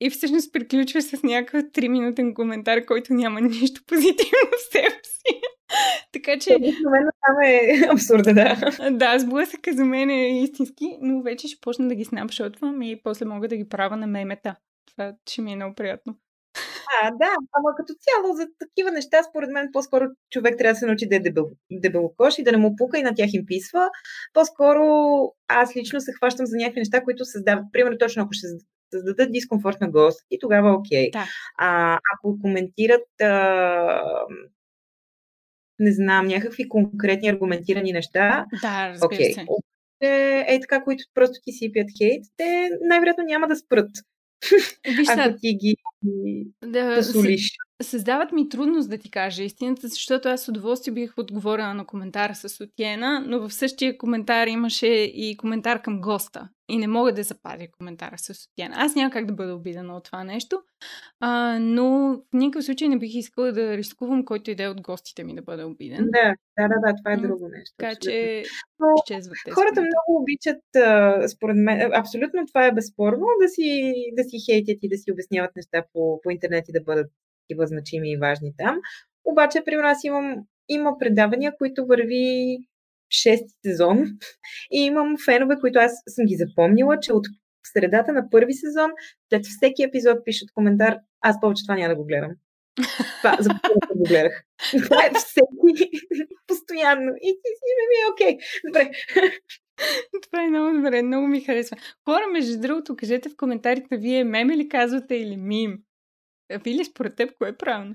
[0.00, 5.40] И всъщност приключва с някакъв 3-минутен коментар, който няма нищо позитивно в себе си.
[6.12, 6.54] така че...
[6.54, 8.56] Обикновено там е абсурда, да.
[8.90, 13.24] да, сблъсъка за мен е истински, но вече ще почна да ги снапшотвам и после
[13.24, 14.56] мога да ги правя на мемета.
[14.90, 16.16] Това ще ми е много приятно.
[17.02, 20.86] А, да, ама като цяло за такива неща, според мен, по-скоро човек трябва да се
[20.86, 23.88] научи да е дебел, дебелокош и да не му пука и на тях им писва.
[24.32, 24.82] По-скоро
[25.48, 27.64] аз лично се хващам за някакви неща, които създават.
[27.72, 28.46] Примерно, точно ако ще
[28.92, 31.10] създадат дискомфорт на гост и тогава окей.
[31.10, 31.24] Да.
[31.58, 34.02] А, ако коментират а,
[35.78, 39.34] не знам, някакви конкретни аргументирани неща, да, разбира okay.
[39.34, 39.46] се.
[40.00, 43.90] Е, е така, които просто ти сипят хейт, те най-вероятно няма да спрат.
[44.96, 45.76] Виж, ако ти ги
[46.62, 47.50] да, да солиш.
[47.84, 52.34] Създават ми трудност да ти кажа истината, защото аз с удоволствие бих отговорила на коментара
[52.34, 56.48] с Отиена, но в същия коментар имаше и коментар към госта.
[56.68, 58.74] И не мога да запазя коментара с Отиена.
[58.78, 60.62] Аз няма как да бъда обидена от това нещо,
[61.20, 65.34] а, но в никакъв случай не бих искала да рискувам който иде от гостите ми
[65.34, 66.08] да бъде обиден.
[66.10, 67.74] Да, да, да, да това е друго нещо.
[67.78, 68.42] Така че
[68.98, 69.54] изчезват тези.
[69.54, 70.62] Хората много обичат,
[71.30, 75.56] според мен, абсолютно това е безспорно, да си, да си хейтят и да си обясняват
[75.56, 77.10] неща по, по интернет и да бъдат
[77.48, 78.76] такива значими и важни там.
[79.24, 80.36] Обаче, примерно, аз имам,
[80.68, 82.58] има предавания, които върви
[83.10, 84.04] шести сезон
[84.72, 87.26] и имам фенове, които аз съм ги запомнила, че от
[87.72, 88.90] средата на първи сезон,
[89.28, 92.30] след всеки епизод пишат коментар, аз повече това няма да го гледам.
[93.18, 94.42] Това за първо го гледах.
[94.84, 95.90] Това е всеки
[96.46, 97.12] постоянно.
[97.22, 98.38] И ти си ми е окей.
[98.66, 98.90] Добре.
[100.22, 101.76] Това е много добре, много ми харесва.
[102.04, 105.78] Хора, между другото, кажете в коментарите, вие меме ли казвате или мим?
[106.64, 107.94] Ви ли според теб, кое е правилно?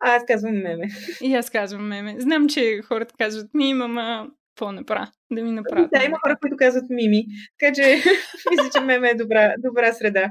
[0.00, 0.88] А, аз казвам меме.
[1.22, 2.16] И аз казвам меме.
[2.18, 5.12] Знам, че хората казват мим, ама какво направя?
[5.32, 5.90] Да ми направят.
[5.90, 7.24] Да, има хора, които казват мими.
[7.58, 7.94] Така че
[8.50, 10.30] мисля, че меме е добра, добра среда.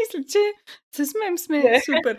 [0.00, 0.38] мисля, че
[1.04, 2.16] с мем сме супер.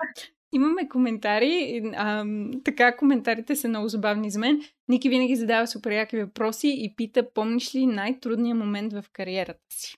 [0.54, 1.82] Имаме коментари.
[1.96, 2.26] А,
[2.64, 4.62] така, коментарите са много забавни за мен.
[4.88, 9.96] Ники винаги задава супер яки въпроси и пита, помниш ли най-трудният момент в кариерата си?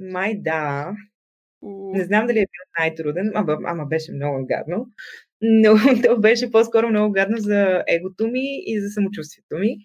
[0.00, 0.92] Май да.
[1.62, 4.86] Не знам дали е бил най-труден, ама, ама беше много гадно.
[5.40, 9.76] Но то беше по-скоро много гадно за егото ми и за самочувствието ми.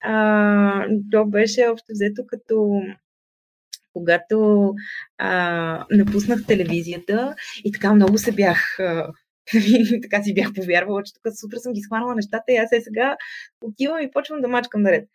[0.00, 2.82] А, то беше общо взето като
[3.92, 4.72] когато
[5.18, 9.12] а, напуснах телевизията и така много се бях а,
[10.02, 13.16] така си бях повярвала, че тук супер съм ги схванала нещата и аз сега
[13.60, 15.08] отивам и почвам да мачкам наред.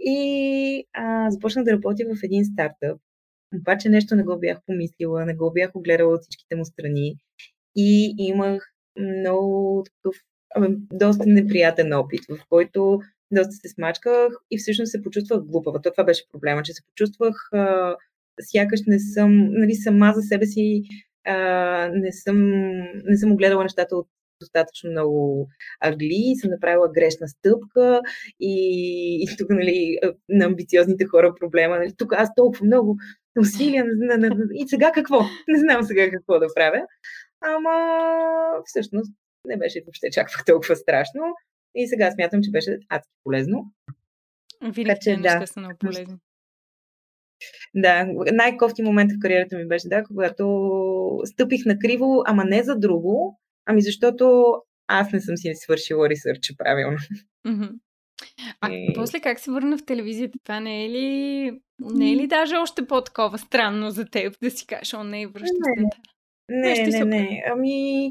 [0.00, 3.00] И а, започнах да работя в един стартъп,
[3.54, 7.16] обаче нещо не го бях помислила, не го бях огледала от всичките му страни
[7.76, 10.16] и имах много такъв,
[10.92, 15.80] доста неприятен опит, в който доста се смачках и всъщност се почувствах глупава.
[15.82, 17.96] То това беше проблема, че се почувствах а,
[18.40, 20.82] сякаш не съм, нали, сама за себе си
[21.24, 21.36] а,
[21.94, 22.38] не, съм,
[23.04, 24.08] не съм огледала нещата от
[24.40, 25.48] достатъчно много
[25.80, 28.00] агли и съм направила грешна стъпка
[28.40, 28.54] и,
[29.22, 31.76] и тук нали, на амбициозните хора проблема.
[31.76, 32.96] Нали, тук аз толкова много
[33.40, 35.20] усилия на, на, на, и сега какво?
[35.48, 36.86] Не знам сега какво да правя.
[37.40, 37.74] Ама
[38.64, 39.12] всъщност
[39.44, 41.22] не беше въобще чак толкова страшно.
[41.74, 43.72] И сега смятам, че беше адски полезно.
[44.62, 46.14] Винаги че, да, са много полезни.
[47.74, 50.44] Да, най-кофти момент в кариерата ми беше, да, когато
[51.24, 54.54] стъпих на криво, ама не за друго, ами защото
[54.86, 56.98] аз не съм си свършила ресърча правилно.
[58.60, 58.92] А и...
[58.94, 60.38] после как се върна в телевизията?
[60.44, 61.50] Това не е ли,
[61.80, 65.56] не е ли даже още по-такова странно за теб да си кажеш, о, не, връщам
[65.64, 65.82] се.
[66.48, 67.44] Не, не, не, не.
[67.52, 68.10] Ами,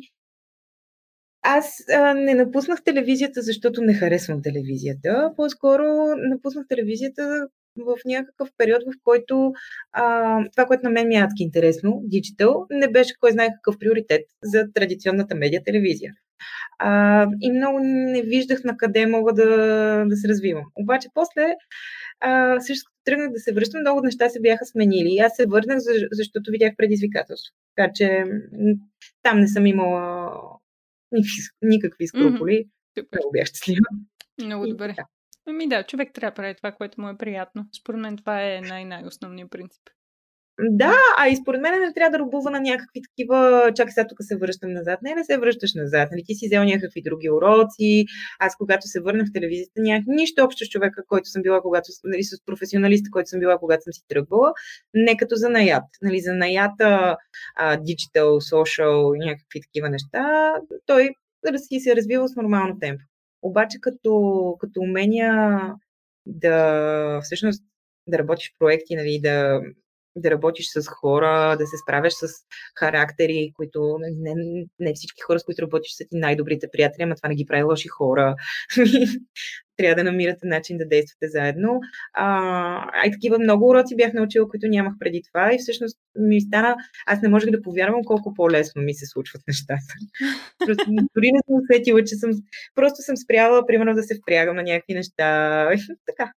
[1.41, 5.33] аз а, не напуснах телевизията, защото не харесвам телевизията.
[5.35, 5.83] По-скоро
[6.17, 7.47] напуснах телевизията
[7.85, 9.51] в някакъв период, в който
[9.91, 13.79] а, това, което на мен ми е адски интересно, диджитал, не беше кой знае какъв
[13.79, 16.13] приоритет за традиционната медиа телевизия.
[16.79, 19.45] А, и много не виждах на къде мога да,
[20.07, 20.65] да се развивам.
[20.75, 21.55] Обаче после
[22.19, 25.09] а, също тръгнах да се връщам, много неща се бяха сменили.
[25.09, 25.77] И аз се върнах,
[26.11, 27.55] защото видях предизвикателство.
[27.75, 28.23] Така че
[29.23, 30.31] там не съм имала
[31.61, 32.65] никакви, скрупули.
[32.97, 33.07] Mm-hmm.
[33.13, 33.85] Много бях щастлива.
[34.43, 34.93] Много добре.
[34.97, 35.05] Да.
[35.49, 37.65] Ами да, човек трябва да прави това, което му е приятно.
[37.81, 39.83] Според мен това е най-най-основният принцип.
[40.59, 44.17] Да, а и според мен не трябва да рубува на някакви такива, чакай сега тук
[44.21, 44.99] се връщам назад.
[45.01, 46.09] Не, не се връщаш назад.
[46.11, 46.23] Нали?
[46.25, 48.05] Ти си взел някакви други уроци.
[48.39, 51.87] Аз, когато се върнах в телевизията, нямах нищо общо с човека, който съм била, когато,
[52.03, 54.53] нали, с професионалиста, който съм била, когато съм си тръгвала.
[54.93, 55.83] Не като за наят.
[56.01, 57.17] Нали, за наята,
[57.79, 60.53] диджитал, social, някакви такива неща,
[60.85, 61.09] той
[61.51, 63.03] да си се е развива с нормално темпо.
[63.47, 65.59] Обаче като, като умения
[66.25, 67.63] да всъщност
[68.07, 69.61] да работиш в проекти, нали, да,
[70.21, 72.27] да работиш с хора, да се справяш с
[72.79, 74.33] характери, които не,
[74.79, 77.63] не всички хора, с които работиш, са ти най-добрите приятели, ама това не ги прави
[77.63, 78.35] лоши хора.
[79.77, 81.79] Трябва да намирате начин да действате заедно.
[82.13, 86.75] А, и такива много уроци бях научила, които нямах преди това и всъщност ми стана,
[87.05, 89.93] аз не можех да повярвам колко по-лесно ми се случват нещата.
[90.65, 92.31] Просто, дори не съм усетила, че съм,
[92.75, 95.69] просто съм спряла, примерно, да се впрягам на някакви неща.
[96.05, 96.31] така,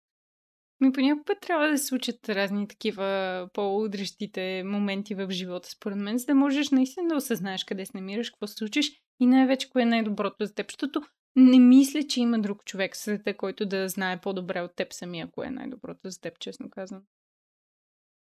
[0.80, 6.18] ми понякога път трябва да се случат разни такива по-удрещите моменти в живота, според мен,
[6.18, 9.82] за да можеш наистина да осъзнаеш къде се намираш, какво се случиш и най-вече кое
[9.82, 10.70] е най-доброто за теб.
[10.70, 11.02] Защото
[11.36, 15.30] не мисля, че има друг човек в света, който да знае по-добре от теб самия,
[15.30, 17.02] кое е най-доброто за теб, честно казвам.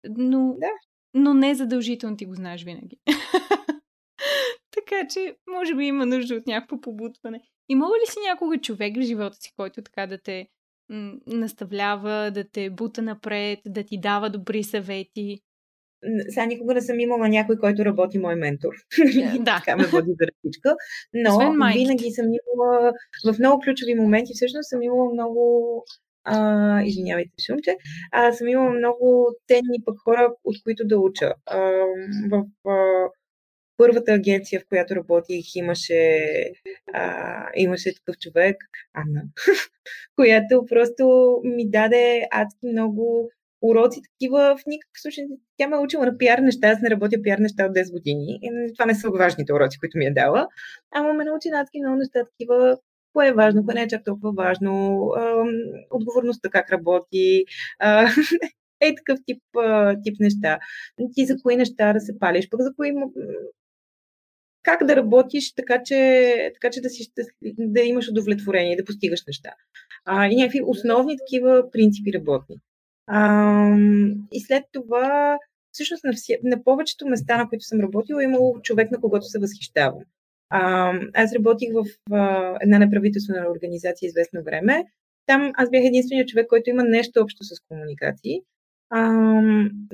[0.10, 0.70] Но, да.
[1.14, 3.00] но не задължително ти го знаеш винаги.
[4.72, 7.42] така че, може би има нужда от някакво побутване.
[7.70, 10.48] И мога ли си някога човек в живота си, който така да те
[11.28, 15.40] наставлява, да те бута напред, да ти дава добри съвети.
[16.30, 18.74] Сега никога не съм имала някой, който работи мой ментор.
[19.36, 19.62] Е, да.
[19.66, 20.76] така ме води за ръчичка.
[21.14, 21.38] Но
[21.74, 22.94] винаги съм имала,
[23.26, 25.84] в много ключови моменти, всъщност съм имала много
[26.30, 27.78] а, извинявайте, шумче,
[28.12, 31.34] а, съм имала много ценни пък хора, от които да уча.
[31.46, 31.60] А,
[32.30, 33.10] в, в
[33.78, 36.24] първата агенция, в която работих, имаше,
[36.94, 38.58] а, имаше такъв човек,
[38.94, 39.24] Анна,
[40.16, 43.30] която просто ми даде адски много
[43.62, 45.24] уроци такива в никакъв случай.
[45.58, 48.40] Тя ме е учила на пиар неща, аз не работя пиар неща от 10 години.
[48.42, 50.48] И това не са важните уроци, които ми е дала.
[50.92, 52.78] Ама ме научи адски много неща такива,
[53.14, 55.02] кое е важно, кое не е чак толкова важно,
[55.92, 57.46] отговорността как работи,
[58.82, 59.44] е такъв тип,
[60.04, 60.60] тип неща.
[61.16, 62.92] Ти за кои неща да се палиш, пък за кои
[64.68, 67.12] как да работиш така, че, така, че да, си,
[67.58, 69.50] да имаш удовлетворение, да постигаш неща.
[70.06, 72.56] А, и някакви основни такива принципи работни.
[73.08, 73.78] А,
[74.32, 75.38] и след това,
[75.72, 79.26] всъщност на, вся, на повечето места, на които съм работила, е имало човек, на когото
[79.26, 80.04] се възхищавам.
[80.50, 84.84] А, аз работих в а, една неправителствена организация известно време.
[85.26, 88.40] Там аз бях единственият човек, който има нещо общо с комуникации.
[88.90, 89.22] А,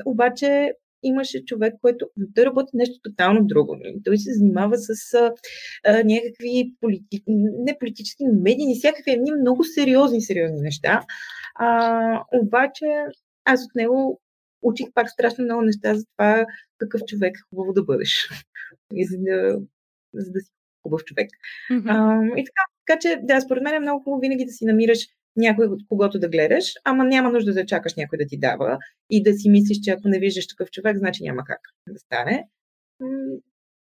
[0.06, 0.74] обаче
[1.04, 3.78] имаше човек, който той работи нещо тотално друго.
[4.04, 5.34] Той се занимава с а,
[5.86, 7.24] а, някакви полити...
[7.66, 11.06] не политически, медийни, всякакви едни много сериозни, сериозни неща.
[11.56, 12.86] А, обаче
[13.46, 14.22] аз от него
[14.62, 16.46] учих пак страшно много неща за това
[16.78, 18.30] какъв човек е хубаво да бъдеш.
[18.94, 19.60] И за да,
[20.14, 20.52] за да си
[20.84, 21.30] хубав човек.
[21.72, 21.88] Mm-hmm.
[21.88, 25.08] А, и така, така че, да, според мен е много хубаво винаги да си намираш
[25.36, 28.78] някой, от когото да гледаш, ама няма нужда да чакаш някой да ти дава
[29.10, 32.48] и да си мислиш, че ако не виждаш такъв човек, значи няма как да стане.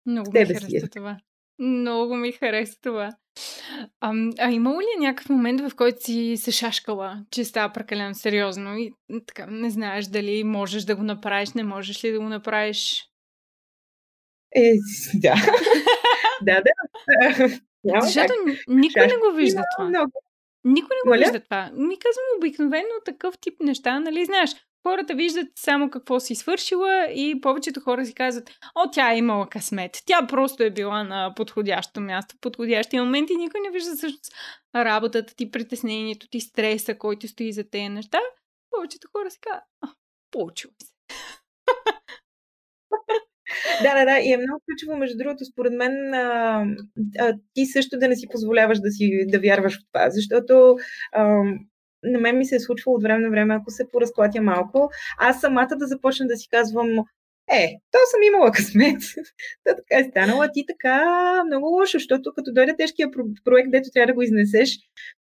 [0.07, 0.89] Много ми харесва е.
[0.89, 1.19] това.
[1.59, 3.17] Много ми хареса това.
[4.01, 8.15] А, а имало ли е някакъв момент, в който си се шашкала, че става прекалено
[8.15, 8.93] сериозно и
[9.27, 13.05] така, не знаеш дали можеш да го направиш, не можеш ли да го направиш?
[14.57, 14.73] Е,
[15.15, 15.35] да.
[16.43, 17.49] да, да.
[18.01, 18.33] Защото
[18.69, 19.89] никой не го вижда това.
[19.89, 20.13] Много.
[20.65, 21.25] Никой не го Моля?
[21.25, 21.71] вижда това.
[21.75, 24.51] Ми казвам обикновено такъв тип неща, нали знаеш,
[24.87, 29.49] хората виждат само какво си свършила и повечето хора си казват, о, тя е имала
[29.49, 30.03] късмет.
[30.07, 34.33] Тя просто е била на подходящо място, в подходящия момент и никой не вижда всъщност
[34.75, 38.21] работата ти, притеснението ти, стреса, който стои за тези неща.
[38.71, 39.65] Повечето хора си казват,
[40.31, 40.98] получило се.
[43.83, 44.19] Да, да, да.
[44.19, 46.65] И е много ключово, между другото, според мен, а,
[47.19, 50.77] а, ти също да не си позволяваш да, си, да вярваш в това, защото
[51.13, 51.25] а,
[52.03, 55.41] на мен ми се е случвало от време на време, ако се поразклатя малко, аз
[55.41, 56.89] самата да започна да си казвам,
[57.51, 59.01] е, то съм имала късмет.
[59.65, 61.05] То така е станало, а ти така
[61.47, 63.11] много лошо, защото като дойде тежкия
[63.45, 64.79] проект, дето трябва да го изнесеш,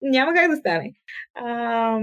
[0.01, 0.91] няма как да стане.
[1.33, 1.99] А,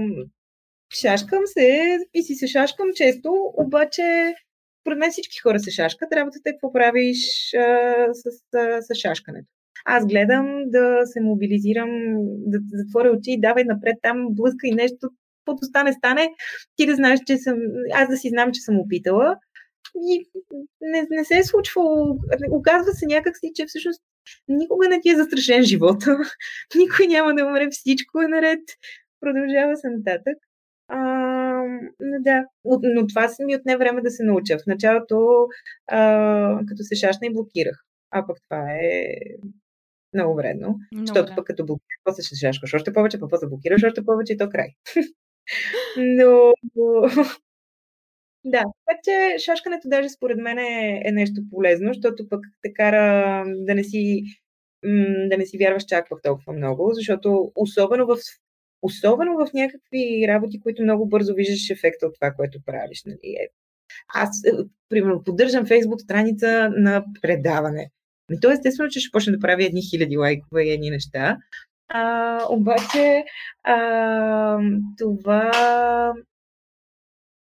[1.01, 4.35] шашкам се и си се шашкам често, обаче
[4.83, 6.13] според мен всички хора се шашкат.
[6.13, 8.23] Работата е какво правиш а, с,
[8.55, 9.47] а, с шашкането.
[9.85, 11.89] Аз гледам да се мобилизирам,
[12.51, 15.09] да затворя очи и давай напред там, блъска и нещо,
[15.45, 16.29] каквото стане, стане.
[16.75, 17.57] Ти да знаеш, че съм,
[17.93, 19.37] аз да си знам, че съм опитала.
[19.95, 20.25] И
[20.81, 22.17] не, не се е случвало.
[22.51, 24.01] Оказва се някакси, че всъщност
[24.47, 26.17] никога не ти е застрашен живота.
[26.75, 28.63] Никой няма да умре, всичко е наред.
[29.19, 30.37] Продължава се нататък.
[30.87, 31.22] А,
[31.99, 34.57] да, но това ми отне време да се науча.
[34.57, 35.47] В началото,
[35.87, 37.83] а, като се шашна и блокирах.
[38.11, 39.15] А пък това е
[40.13, 40.67] много вредно.
[40.91, 41.35] Много защото да.
[41.35, 44.49] пък като блокираш, после ще шашкаш още повече, пък после блокираш още повече и то
[44.49, 44.69] край.
[45.97, 46.53] но...
[48.45, 53.43] Да, така че шашкането даже според мен е, е нещо полезно, защото пък те кара
[53.47, 54.23] да не си
[55.29, 58.17] да не си вярваш чак в толкова много, защото особено в
[58.83, 63.03] Особено в някакви работи, които много бързо виждаш ефекта от това, което правиш.
[63.05, 63.17] Нали?
[63.23, 63.47] Е,
[64.13, 64.51] аз, е,
[64.89, 67.91] примерно, поддържам фейсбук страница на предаване.
[68.31, 71.37] И то естествено, че ще почне да прави едни хиляди лайкове и едни неща.
[71.87, 73.23] А, обаче
[73.63, 74.59] а,
[74.97, 75.51] това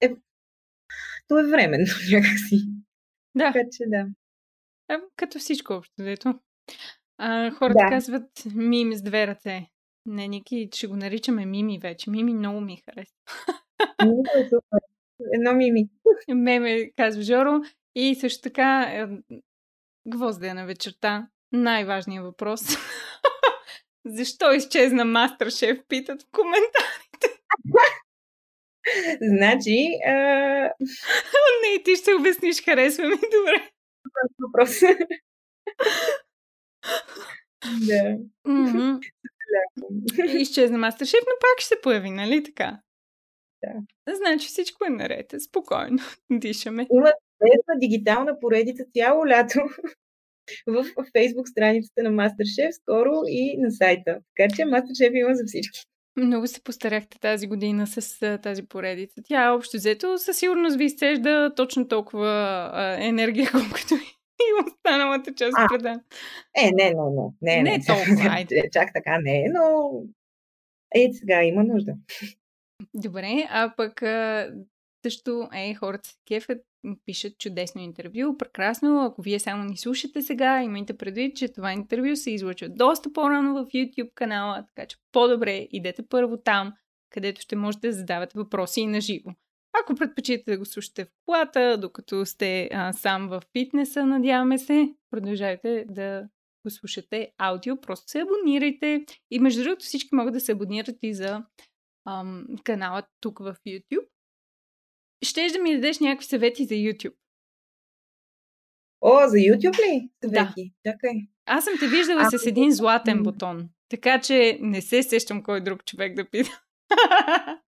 [0.01, 0.11] е,
[1.29, 2.57] то е временно някакси.
[3.35, 3.53] Да.
[3.53, 4.07] Така че да.
[4.89, 6.41] А, като всичко общо, дето.
[7.18, 7.89] А, хората да.
[7.89, 9.66] казват мим с две ръце.
[10.07, 12.11] Не, Ники, ще го наричаме Мими вече.
[12.11, 13.16] Мими много ми харесва.
[14.05, 14.80] Много е супер.
[15.34, 15.88] Едно Мими.
[16.28, 17.61] Меме, казва Жоро.
[17.94, 19.07] И също така, е,
[20.07, 21.28] гвоздя на вечерта.
[21.53, 22.61] Най-важният въпрос.
[24.07, 25.78] Защо изчезна Мастер Шеф?
[25.88, 27.40] Питат в коментарите.
[29.20, 29.88] Значи...
[30.07, 30.12] А...
[31.62, 33.70] Не, ти ще обясниш, харесва ми добре.
[34.38, 34.80] Въпрос.
[37.86, 38.18] да.
[38.46, 39.01] Mm-hmm.
[40.34, 42.80] Изчезна Мастершеф, но пак ще се появи, нали така?
[43.62, 44.14] Да.
[44.16, 45.34] Значи всичко е наред.
[45.38, 45.99] Спокойно.
[46.32, 46.86] Дишаме.
[46.92, 49.61] Има една дигитална поредица цяло лято
[50.66, 54.18] в Фейсбук страницата на Мастершеф, скоро и на сайта.
[54.36, 55.80] Така че Мастершеф има за всички.
[56.16, 59.22] Много се постаряхте тази година с тази поредица.
[59.24, 62.28] Тя общо взето със сигурност ви изцежда точно толкова
[62.72, 64.18] а, енергия, колкото и
[64.66, 66.16] останалата част от предаването.
[66.57, 67.57] Е, не, не, не.
[67.57, 68.68] Не, не, не толкова, айде.
[68.72, 69.91] Чак така не е, но
[70.95, 71.93] е, сега има нужда.
[72.95, 74.03] Добре, а пък
[75.03, 76.62] също е, хората се кефят,
[77.07, 79.05] пишат чудесно интервю, прекрасно.
[79.05, 83.55] Ако вие само ни слушате сега, имайте предвид, че това интервю се излъчва доста по-рано
[83.55, 86.72] в YouTube канала, така че по-добре идете първо там,
[87.11, 89.30] където ще можете да задавате въпроси и на живо.
[89.83, 94.95] Ако предпочитате да го слушате в колата, докато сте а, сам в фитнеса, надяваме се,
[95.11, 96.29] продължайте да
[96.64, 99.05] го слушате аудио, просто се абонирайте.
[99.31, 101.43] И между другото всички могат да се абонират и за
[102.09, 104.07] ам, канала тук в YouTube.
[105.24, 107.14] Щеш да ми дадеш някакви съвети за YouTube?
[109.01, 110.11] О, за YouTube ли?
[110.24, 110.72] Съвети.
[110.85, 110.91] Да.
[110.91, 111.29] Okay.
[111.47, 115.61] Аз съм те виждала а, с един златен бутон, така че не се сещам кой
[115.61, 116.62] друг човек да пита.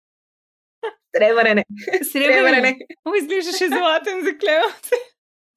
[1.17, 1.63] Сребърен
[2.11, 2.77] Сребърен е.
[3.05, 4.95] О, изглеждаше златен, заклевам се.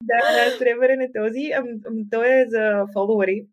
[0.03, 1.51] Да, да, сребърен е този.
[1.51, 1.63] А,
[2.11, 3.45] той е за фолуари,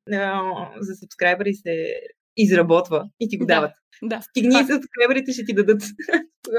[0.81, 2.01] за субскрайбъри се
[2.37, 3.73] изработва и ти го да, дават.
[4.03, 4.21] Да.
[4.21, 5.83] Стигни с субскрайбърите, ще ти дадат.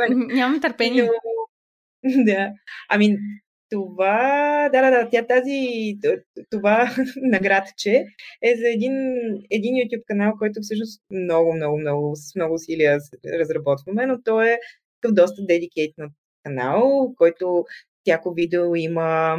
[0.09, 1.03] Нямам търпение.
[1.03, 2.51] Но, да.
[2.89, 3.17] Ами,
[3.69, 5.59] това, да, да, да, тя тази,
[6.49, 8.05] това наградче
[8.41, 8.93] е за един,
[9.49, 12.97] един YouTube канал, който всъщност много, много, много, с много усилия
[13.39, 14.57] разработваме, но той е
[15.01, 16.09] такъв доста dedicated
[16.43, 17.65] канал, който
[18.01, 19.37] всяко видео има,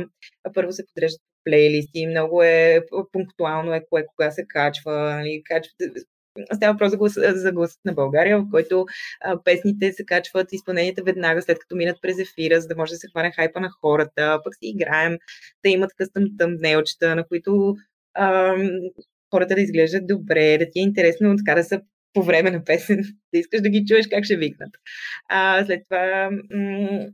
[0.55, 2.81] първо се подреждат плейлисти, много е
[3.13, 5.73] пунктуално е кое кога се качва, нали, качва,
[6.55, 8.87] Става въпрос за, за гласът на България, в който
[9.21, 12.97] а, песните се качват изпълненията веднага след като минат през ефира, за да може да
[12.97, 15.19] се хване хайпа на хората, пък си играем,
[15.65, 17.77] да имат къстъм тъмнелчета, на които
[18.15, 18.55] а,
[19.31, 21.81] хората да изглеждат добре, да ти е интересно така да са
[22.15, 22.97] по време на песен,
[23.35, 24.71] да искаш да ги чуеш как ще викнат.
[25.29, 27.07] А, след това м-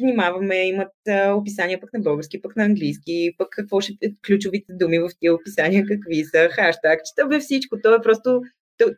[0.00, 3.94] внимаваме, имат а, описания пък на български, пък на английски, пък какво ще
[4.26, 7.80] ключовите думи в тия описания, какви са, хаштагчета, бе всичко.
[7.82, 8.40] То е просто,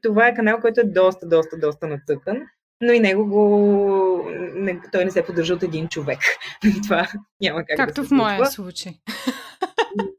[0.03, 2.43] това е канал, който е доста, доста, доста нацъкан,
[2.81, 6.19] но и него го, не, той не се поддържа от един човек.
[6.87, 7.09] това
[7.41, 8.93] няма как Както да в моя случай.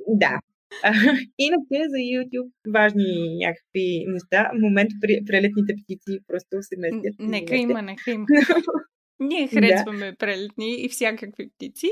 [0.08, 0.40] Да,
[1.40, 4.52] Иначе за YouTube важни някакви неща.
[4.54, 4.96] В момента
[5.28, 7.16] прелетните птици просто се местят.
[7.20, 8.26] Нека има, нека има.
[9.20, 10.18] Ние харесваме да.
[10.18, 11.88] прелетни и всякакви птици.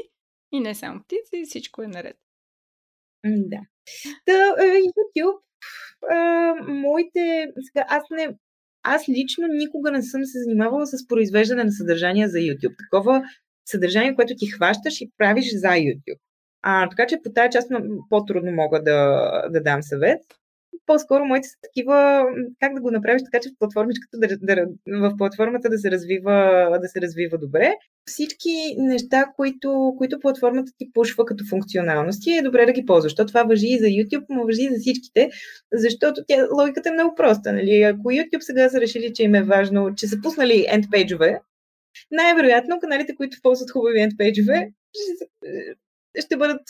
[0.51, 2.15] И не само птици, всичко е наред.
[3.25, 3.59] Да.
[4.25, 5.39] Та, е, YouTube,
[6.11, 7.47] а, моите...
[7.61, 8.35] Сега, аз не...
[8.83, 12.75] Аз лично никога не съм се занимавала с произвеждане на съдържание за YouTube.
[12.77, 13.23] Такова
[13.65, 16.19] съдържание, което ти хващаш и правиш за YouTube.
[16.63, 17.71] А, така че по тази част
[18.09, 20.21] по-трудно мога да, да дам съвет.
[20.85, 22.25] По-скоро моите са такива,
[22.59, 26.79] как да го направиш така, че в платформичката да, да, в платформата да се развива,
[26.81, 27.75] да се развива добре.
[28.05, 33.11] Всички неща, които, които платформата ти пушва като функционалности, е добре да ги ползваш.
[33.11, 35.29] Защото това въжи и за YouTube, но въжи и за всичките,
[35.71, 37.53] защото тя, логиката е много проста.
[37.53, 37.81] Нали?
[37.81, 41.39] Ако YouTube сега са решили, че им е важно, че са пуснали endpage
[42.11, 44.71] най-вероятно каналите, които ползват хубави endpage
[46.21, 46.61] ще бъдат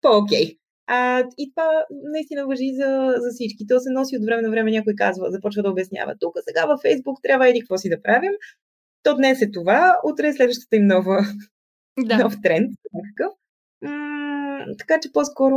[0.00, 0.56] по-окей.
[0.86, 3.66] А, и това наистина въжи за, за всички.
[3.66, 6.14] То се носи от време на време, някой казва, започва да обяснява.
[6.20, 8.32] Тук сега във Фейсбук трябва еди какво си да правим.
[9.02, 11.26] То днес е това, утре е следващата им нова,
[11.98, 12.18] да.
[12.18, 12.70] нов тренд.
[12.92, 13.38] Някакъв.
[13.82, 15.56] М- така че по-скоро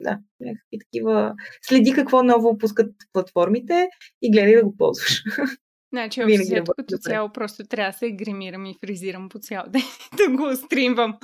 [0.00, 1.34] да, някакви такива.
[1.62, 3.88] Следи какво ново пускат платформите
[4.22, 5.22] и гледай да го ползваш.
[5.92, 9.82] Значи, общо като цяло просто трябва да се гримирам и фризирам по цял ден
[10.16, 11.18] да го стримвам.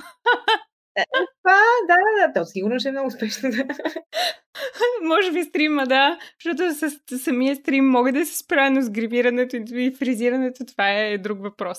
[1.43, 3.49] Това, да, да, да, то сигурно ще е много успешно.
[5.01, 9.55] Може би стрима, да, защото с самия стрим мога да се справя, но с гримирането
[9.55, 11.77] и фризирането това е друг въпрос.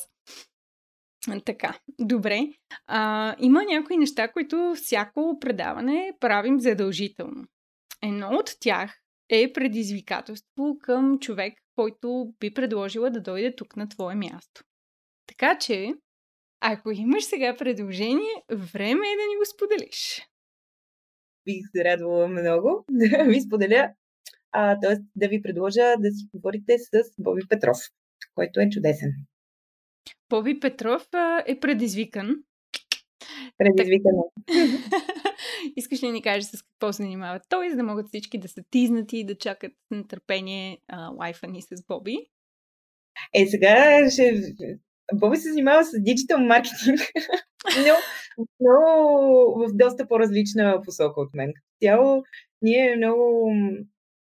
[1.44, 2.40] Така, добре.
[2.86, 7.44] А, има някои неща, които всяко предаване правим задължително.
[8.02, 14.14] Едно от тях е предизвикателство към човек, който би предложила да дойде тук на твое
[14.14, 14.62] място.
[15.26, 15.94] Така че,
[16.60, 20.28] ако имаш сега предложение, време е да ни го споделиш.
[21.44, 23.92] Бих се радвала много да ви споделя,
[24.52, 24.96] а, т.е.
[25.16, 27.76] да ви предложа да си говорите с Боби Петров,
[28.34, 29.12] който е чудесен.
[30.28, 32.36] Боби Петров а, е предизвикан.
[33.58, 34.12] Предизвикан.
[35.76, 38.62] Искаш ли ни кажеш с какво се занимава той, за да могат всички да са
[38.70, 40.78] тизнати и да чакат с нетърпение
[41.18, 42.16] лайфа ни с Боби?
[43.34, 44.78] Е, сега ще
[45.14, 47.00] Боби се занимава с диджитал маркетинг,
[47.78, 47.94] но,
[48.60, 48.72] но
[49.56, 51.52] в доста по-различна посока от мен.
[51.82, 52.24] Цяло,
[52.62, 53.52] ние много,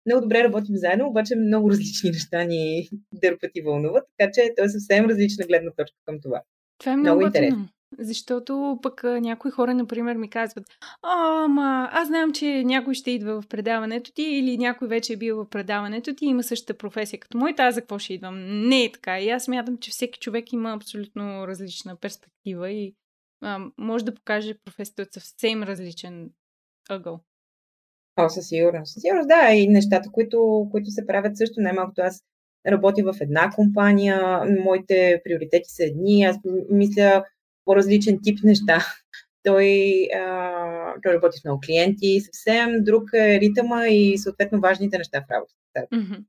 [0.06, 4.66] много добре работим заедно, обаче много различни неща ни дърпат и вълнуват, така че той
[4.66, 6.42] е съвсем различна гледна точка към това.
[6.78, 7.68] Това е много, много интересно.
[7.98, 10.64] Защото пък някои хора, например, ми казват,
[11.02, 15.16] а, ма, аз знам, че някой ще идва в предаването ти или някой вече е
[15.16, 18.68] бил в предаването ти и има същата професия като моята, аз за какво ще идвам?
[18.68, 19.20] Не е така.
[19.20, 22.94] И аз смятам, че всеки човек има абсолютно различна перспектива и
[23.40, 26.30] а, може да покаже професията от съвсем различен
[26.90, 27.20] ъгъл.
[28.16, 28.92] О, със сигурност.
[28.92, 29.54] Със сигурност, да.
[29.54, 31.60] И нещата, които, които се правят също.
[31.60, 32.22] Най-малкото аз
[32.66, 36.36] работя в една компания, моите приоритети са едни, аз
[36.70, 37.24] мисля
[37.64, 38.86] по-различен тип неща.
[39.44, 45.20] Той, а, той работи с много клиенти, съвсем друг е ритъма и съответно важните неща
[45.20, 45.96] в работата.
[45.96, 46.24] Mm-hmm.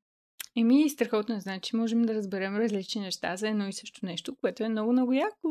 [0.57, 4.69] Еми, страхотно, значи можем да разберем различни неща за едно и също нещо, което е
[4.69, 5.49] много, много яко.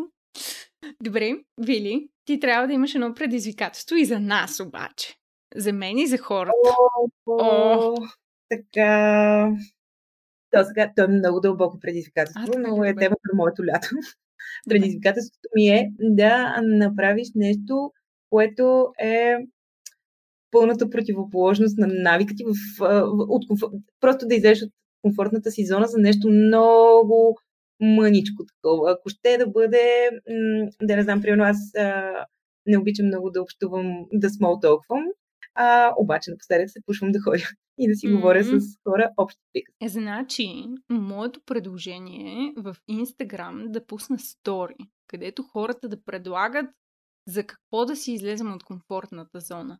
[1.03, 5.15] Добре, Вили, ти трябва да имаш едно предизвикателство и за нас обаче.
[5.57, 6.53] За мен и за хората.
[7.27, 7.95] О, о,
[8.49, 9.51] така.
[10.51, 13.89] То сега, то е много дълбоко предизвикателство, много е темата на моето лято.
[14.69, 17.93] Предизвикателството ми е да направиш нещо,
[18.31, 19.37] което е
[20.51, 23.45] пълната противоположност на навиката ти в, в, от
[24.01, 24.71] просто да излезеш от
[25.03, 27.37] комфортната си зона за нещо много
[27.81, 28.93] мъничко такова.
[28.93, 30.11] Ако ще да бъде,
[30.83, 32.13] да не знам, примерно аз а,
[32.67, 35.05] не обичам много да общувам, да смолтолквам,
[35.55, 37.45] а, обаче напоследък се пушвам да ходя
[37.79, 38.17] и да си mm-hmm.
[38.17, 39.85] говоря с хора общи приказки.
[39.85, 44.77] Е, значи, моето предложение е в Инстаграм да пусна стори,
[45.07, 46.67] където хората да предлагат
[47.29, 49.79] за какво да си излезем от комфортната зона.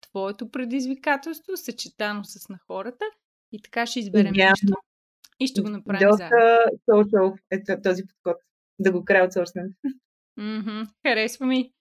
[0.00, 3.04] Твоето предизвикателство, съчетано с на хората,
[3.52, 4.50] и така ще изберем yeah.
[4.50, 4.74] нещо
[5.40, 6.58] и ще го направим Доста
[6.90, 8.42] social е този подход.
[8.78, 9.66] Да го краудсорснем.
[10.38, 10.88] Mm-hmm.
[11.06, 11.72] Харесва ми.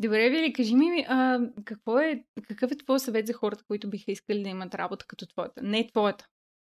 [0.00, 4.12] Добре, Вили, кажи ми, а, какво е, какъв е твой съвет за хората, които биха
[4.12, 5.62] искали да имат работа като твоята?
[5.62, 6.26] Не твоята,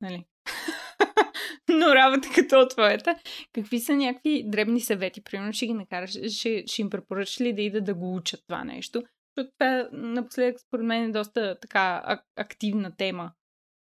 [0.00, 0.24] нали?
[1.68, 3.18] Но работа като твоята.
[3.52, 5.24] Какви са някакви дребни съвети?
[5.24, 8.64] Примерно ще ги накараш, ще, ще им препоръчаш ли да идат да го учат това
[8.64, 9.02] нещо?
[9.36, 13.32] Защото това напоследък според мен е доста така ак- активна тема.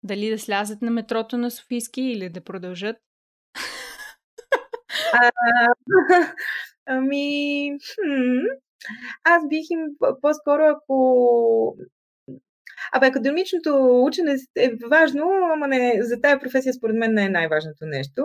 [0.02, 2.96] Дали да слязат на метрото на Софийски или да продължат?
[6.86, 7.78] Ами,
[9.24, 9.80] аз бих им
[10.22, 11.76] по-скоро, ако
[12.92, 17.86] Абе, академичното учене е важно, ама не, за тая професия според мен не е най-важното
[17.86, 18.24] нещо.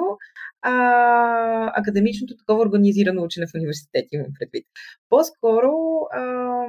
[0.61, 4.65] А, академичното такова организирано учене в университет имам предвид.
[5.09, 5.71] По-скоро
[6.13, 6.65] а,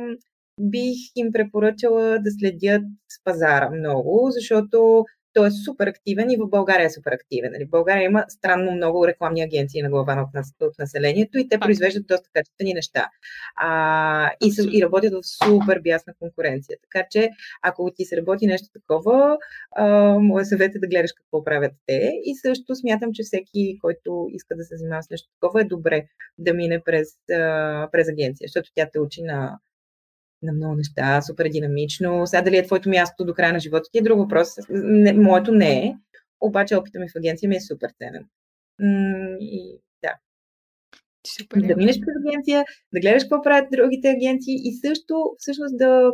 [0.60, 2.82] бих им препоръчала да следят
[3.24, 5.04] пазара много, защото
[5.34, 7.52] той е супер активен и в България е супер активен.
[7.52, 7.64] Нали?
[7.64, 10.28] В България има странно много рекламни агенции на глава
[10.60, 13.08] от населението и те произвеждат доста качествени неща.
[13.56, 16.78] А, и, са, и работят в супер бясна конкуренция.
[16.82, 17.30] Така че,
[17.62, 19.38] ако ти се работи нещо такова,
[19.76, 19.86] а,
[20.18, 22.12] моят съвет е да гледаш какво правят те.
[22.24, 26.06] И също смятам, че всеки, който иска да се занимава с нещо такова, е добре
[26.38, 29.58] да мине през, а, през агенция, защото тя те учи на
[30.42, 32.26] на много неща, супер динамично.
[32.26, 34.48] Сега дали е твоето място до края на живота ти е друг въпрос.
[34.70, 35.94] Не, моето не е,
[36.40, 38.24] обаче опита ми в агенция ми е супер ценен.
[39.40, 40.14] и да.
[41.38, 41.60] Супер.
[41.60, 42.64] Да минеш през агенция,
[42.94, 46.12] да гледаш какво правят другите агенции и също всъщност да,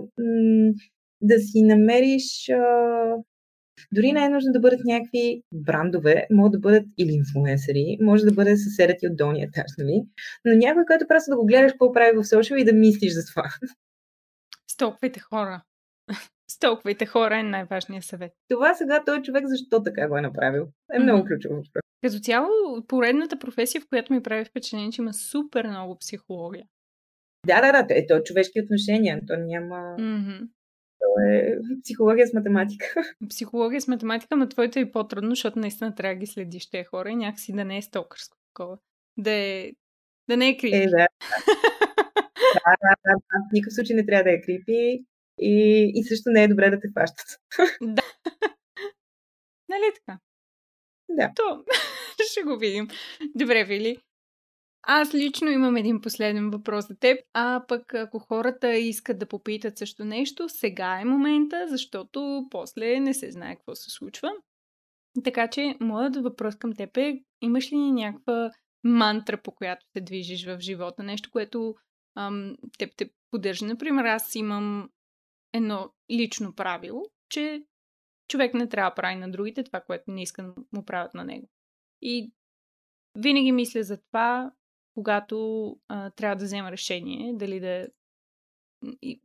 [1.20, 2.50] да си намериш
[3.92, 8.32] дори не е нужно да бъдат някакви брандове, могат да бъдат или инфлуенсъри, може да
[8.32, 10.02] бъде съседът ти от долния етаж, нали?
[10.44, 13.24] Но някой, който просто да го гледаш какво прави в социал и да мислиш за
[13.24, 13.44] това.
[14.78, 15.62] Столквайте хора.
[16.50, 18.32] Столквайте хора е най-важният съвет.
[18.48, 20.66] Това сега той човек защо така го е направил?
[20.94, 21.26] Е много mm-hmm.
[21.26, 21.62] ключово.
[22.02, 22.48] Като цяло,
[22.88, 26.66] поредната професия, в която ми прави впечатление, че има супер много психология.
[27.46, 27.94] Да, да, да.
[27.94, 29.20] Е, то е човешки отношения.
[29.26, 29.76] То няма...
[29.98, 30.48] Mm-hmm.
[31.00, 32.86] То е психология с математика.
[33.28, 37.10] Психология с математика, но твоето е по-трудно, защото наистина трябва да ги следиш тези хора
[37.10, 38.78] и някакси да не е стокърско такова.
[39.16, 39.72] Да е,
[40.28, 40.76] да не е крипи.
[40.76, 41.06] Е, да.
[42.54, 43.48] Да, да, да, да.
[43.48, 45.04] В никакъв случай не трябва да е крипи
[45.40, 47.26] и, и също не е добре да те фащат.
[47.82, 48.02] Да.
[49.68, 50.18] Нали така?
[51.08, 51.32] Да.
[51.36, 51.64] То,
[52.30, 52.88] ще го видим.
[53.34, 53.96] Добре, Вили.
[54.82, 59.78] Аз лично имам един последен въпрос за теб, а пък ако хората искат да попитат
[59.78, 64.30] също нещо, сега е момента, защото после не се знае какво се случва.
[65.24, 68.50] Така че, моят въпрос към теб е, имаш ли някаква
[68.84, 71.02] мантра, по която се движиш в живота?
[71.02, 71.74] Нещо, което
[72.18, 73.66] ам, теб те поддържа.
[73.66, 74.90] Например, аз имам
[75.52, 77.62] едно лично правило, че
[78.28, 81.24] човек не трябва да прави на другите това, което не иска да му правят на
[81.24, 81.48] него.
[82.02, 82.32] И
[83.14, 84.52] винаги мисля за това,
[84.94, 87.88] когато а, трябва да взема решение, дали да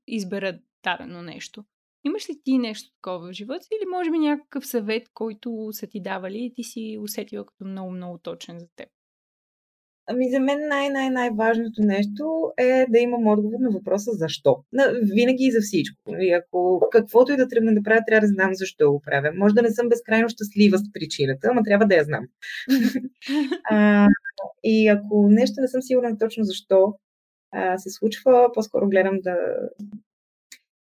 [0.08, 1.66] избера дадено нещо.
[2.06, 6.02] Имаш ли ти нещо такова в живота или може би някакъв съвет, който са ти
[6.02, 8.90] давали и ти си усетила като много-много точен за теб?
[10.08, 14.64] Ами за мен най-най-най-важното нещо е да имам отговор на въпроса защо.
[14.74, 15.98] На, винаги и за всичко.
[16.20, 19.32] И ако каквото и да тръгна да правя, трябва да знам защо го правя.
[19.36, 22.26] Може да не съм безкрайно щастлива с причината, ама трябва да я знам.
[23.70, 24.08] а,
[24.64, 26.94] и ако нещо не съм сигурна точно защо
[27.52, 29.38] а, се случва, по-скоро гледам да,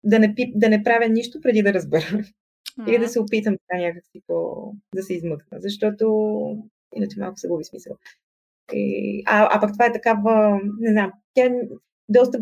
[0.04, 2.24] да, не, да не правя нищо преди да разбера.
[2.88, 4.72] Или да се опитам така някакси по...
[4.94, 5.60] да се измъкна.
[5.60, 6.06] Защото
[6.96, 7.96] иначе малко се губи смисъл.
[8.72, 11.50] И, а, а пък това е такава, не знам, тя
[12.08, 12.38] доста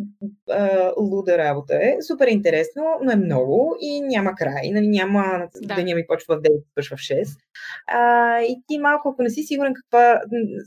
[0.51, 2.03] а, луда работа е.
[2.03, 4.71] Супер интересно, но е много и няма край.
[4.73, 5.75] Нали, няма да.
[5.75, 7.39] деня ми почва в 9, свършва в 6.
[7.87, 10.23] А, и ти малко, ако не си сигурен каква,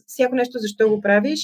[0.05, 1.39] всяко нещо защо го правиш,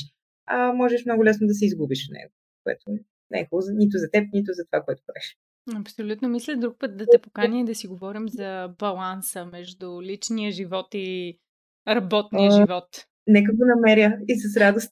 [0.45, 2.31] а, можеш много лесно да се изгубиш в него,
[2.63, 2.83] което
[3.31, 5.37] не е хубаво нито за теб, нито за това, което правиш.
[5.75, 6.29] Абсолютно.
[6.29, 10.87] Мисля друг път да те покани и да си говорим за баланса между личния живот
[10.93, 11.39] и
[11.87, 12.87] работния а, живот.
[13.27, 14.91] Нека го намеря и с радост.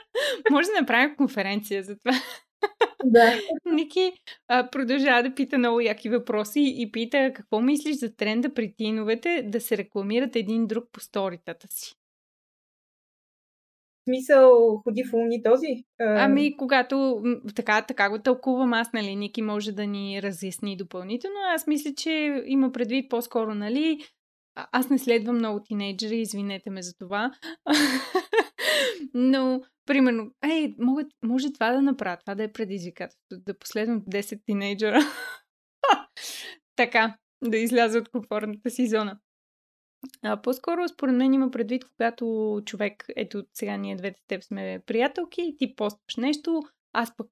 [0.50, 2.12] Може да направим конференция за това.
[3.04, 3.32] Да.
[3.72, 4.12] Ники
[4.48, 9.42] а, продължава да пита много яки въпроси и пита какво мислиш за тренда при тиновете
[9.46, 11.94] да се рекламират един друг по сторитата си.
[14.08, 15.66] смисъл, ходи в умни този?
[15.98, 17.22] Ами, когато
[17.54, 21.36] така, така го тълкувам аз, нали, Ники може да ни разясни допълнително.
[21.54, 23.98] Аз мисля, че има предвид по-скоро, нали,
[24.54, 27.32] аз не следвам много тинейджери, извинете ме за това.
[29.14, 34.40] Но, примерно, ей, може, може това да направя, това да е предизвикателство, да последвам 10
[34.46, 35.00] тинейджера.
[36.76, 39.18] така, да изляза от комфортната си зона.
[40.22, 45.54] А, по-скоро, според мен, има предвид, когато човек, ето сега ние двете теб сме приятелки,
[45.58, 46.62] ти постваш нещо,
[46.92, 47.28] аз пък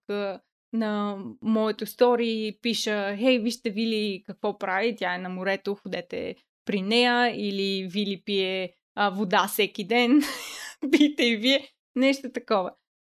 [0.73, 6.83] на моето стори пиша, хей, вижте Вили какво прави, тя е на морето, ходете при
[6.83, 10.21] нея или Вили пие а, вода всеки ден,
[10.93, 12.75] пийте и вие, нещо такова.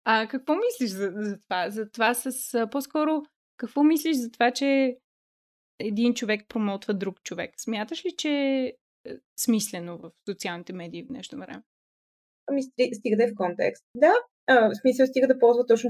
[0.05, 1.69] А какво мислиш за, за това?
[1.69, 3.23] За това с а, по-скоро,
[3.57, 4.97] какво мислиш за това, че
[5.79, 7.53] един човек промотва друг човек?
[7.57, 8.73] Смяташ ли, че е
[9.39, 11.63] смислено в социалните медии в днешно време?
[12.47, 12.63] Ами,
[12.93, 13.83] стига да е в контекст.
[13.95, 14.13] Да,
[14.47, 15.89] а, в смисъл стига да ползва точно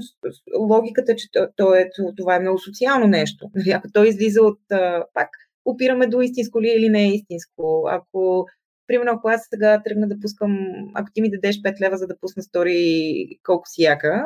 [0.58, 3.50] логиката, че то, то е, това е много социално нещо.
[3.54, 5.28] Нали, ако той излиза от, а, пак,
[5.64, 7.88] опираме до истинско ли е или не е истинско.
[7.90, 8.46] Ако,
[8.86, 10.58] примерно, ако аз сега тръгна да пускам,
[10.94, 14.24] ако ти ми дадеш 5 лева, за да пусна стори колко си яка,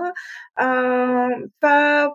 [0.54, 1.28] а,
[1.60, 2.10] това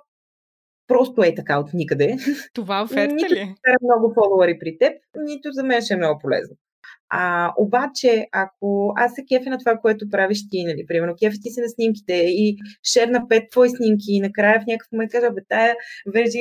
[0.88, 2.18] просто е така от никъде.
[2.54, 3.40] Това оферта ли?
[3.40, 6.56] Нито много фолуари при теб, нито за мен ще е много полезно.
[7.16, 11.50] А, обаче, ако аз се кефя на това, което правиш ти, нали, примерно, кефи ти
[11.50, 12.58] се на снимките и
[12.94, 15.76] шерна пет твои снимки и накрая в някакъв момент кажа, бе, тая
[16.14, 16.40] вържи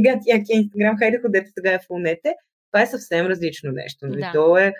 [0.00, 2.34] гати яки Инстаграм, хайде ходете сега в фолнете,
[2.72, 4.06] това е съвсем различно нещо.
[4.06, 4.20] Нали?
[4.20, 4.30] Да.
[4.34, 4.72] То е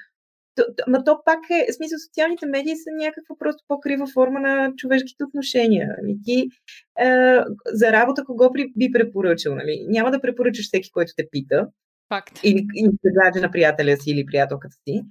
[0.56, 4.72] то, ма то пак е, в смисъл, социалните медии са някаква просто по-крива форма на
[4.76, 5.88] човешките отношения.
[6.02, 6.16] Нали?
[6.24, 9.54] Ти е, за работа кого би препоръчал?
[9.54, 9.86] Нали?
[9.88, 11.66] Няма да препоръчаш всеки, който те пита,
[12.14, 12.40] Факт.
[12.42, 12.90] Или, или
[13.34, 15.02] се на приятеля си или приятелката си,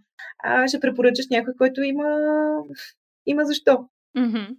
[0.43, 2.17] а ще препоръчаш някой, който има,
[3.25, 3.89] има защо.
[4.17, 4.55] Mm-hmm.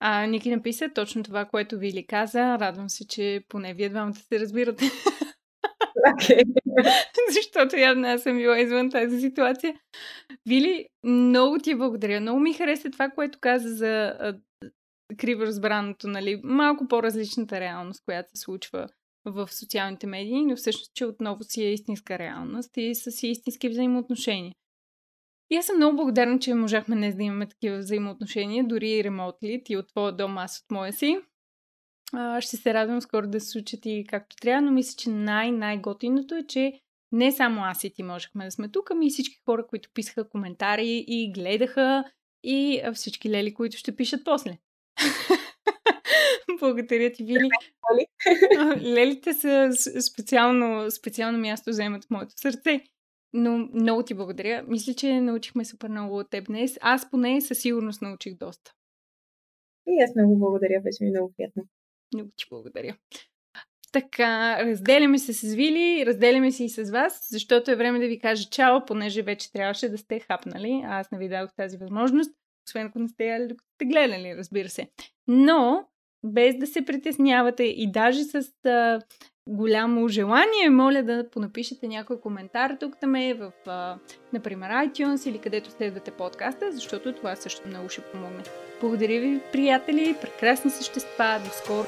[0.00, 2.58] А, Ники написа точно това, което Вили каза.
[2.58, 4.84] Радвам се, че поне вие двамата се разбирате.
[6.06, 6.44] Okay.
[7.34, 9.74] Защото явно аз съм била извън тази ситуация.
[10.46, 12.20] Вили, много ти благодаря.
[12.20, 14.14] Много ми хареса това, което каза за
[15.18, 16.40] криво разбраното, нали?
[16.44, 18.88] Малко по-различната реалност, която се случва
[19.32, 23.68] в социалните медии, но всъщност, че отново си е истинска реалност и са си истински
[23.68, 24.52] взаимоотношения.
[25.50, 29.62] И аз съм много благодарна, че можахме днес да имаме такива взаимоотношения, дори и ремонтли,
[29.64, 31.18] ти от твоя дом, аз от моя си.
[32.12, 36.34] А, ще се радвам скоро да се случат и както трябва, но мисля, че най-най-готиното
[36.34, 36.80] е, че
[37.12, 40.28] не само аз и ти можехме да сме тук, ами и всички хора, които писаха
[40.28, 42.04] коментари и гледаха
[42.44, 44.58] и всички лели, които ще пишат после.
[46.60, 47.48] Благодаря ти, Вили.
[48.82, 49.70] Лелите са
[50.12, 52.80] специално, специално място вземат в моето сърце.
[53.32, 54.64] Но много ти благодаря.
[54.68, 56.78] Мисля, че научихме супер много от теб днес.
[56.80, 58.72] Аз поне със сигурност научих доста.
[59.86, 60.80] И аз много благодаря.
[60.80, 61.62] Беше ми много приятно.
[62.14, 62.96] Много ти благодаря.
[63.92, 68.18] Така, разделяме се с Вили, разделяме се и с вас, защото е време да ви
[68.18, 70.82] кажа чао, понеже вече трябваше да сте хапнали.
[70.84, 72.30] А аз не ви дадох тази възможност,
[72.68, 74.90] освен ако не сте яли, докато сте гледали, разбира се.
[75.26, 75.88] Но
[76.26, 79.00] без да се притеснявате и даже с а,
[79.48, 83.98] голямо желание, моля да понапишете някой коментар тук там е в, а,
[84.32, 88.42] например, iTunes или където следвате подкаста, защото това също много ще помогне.
[88.80, 91.86] Благодаря ви, приятели, прекрасни същества, до скоро!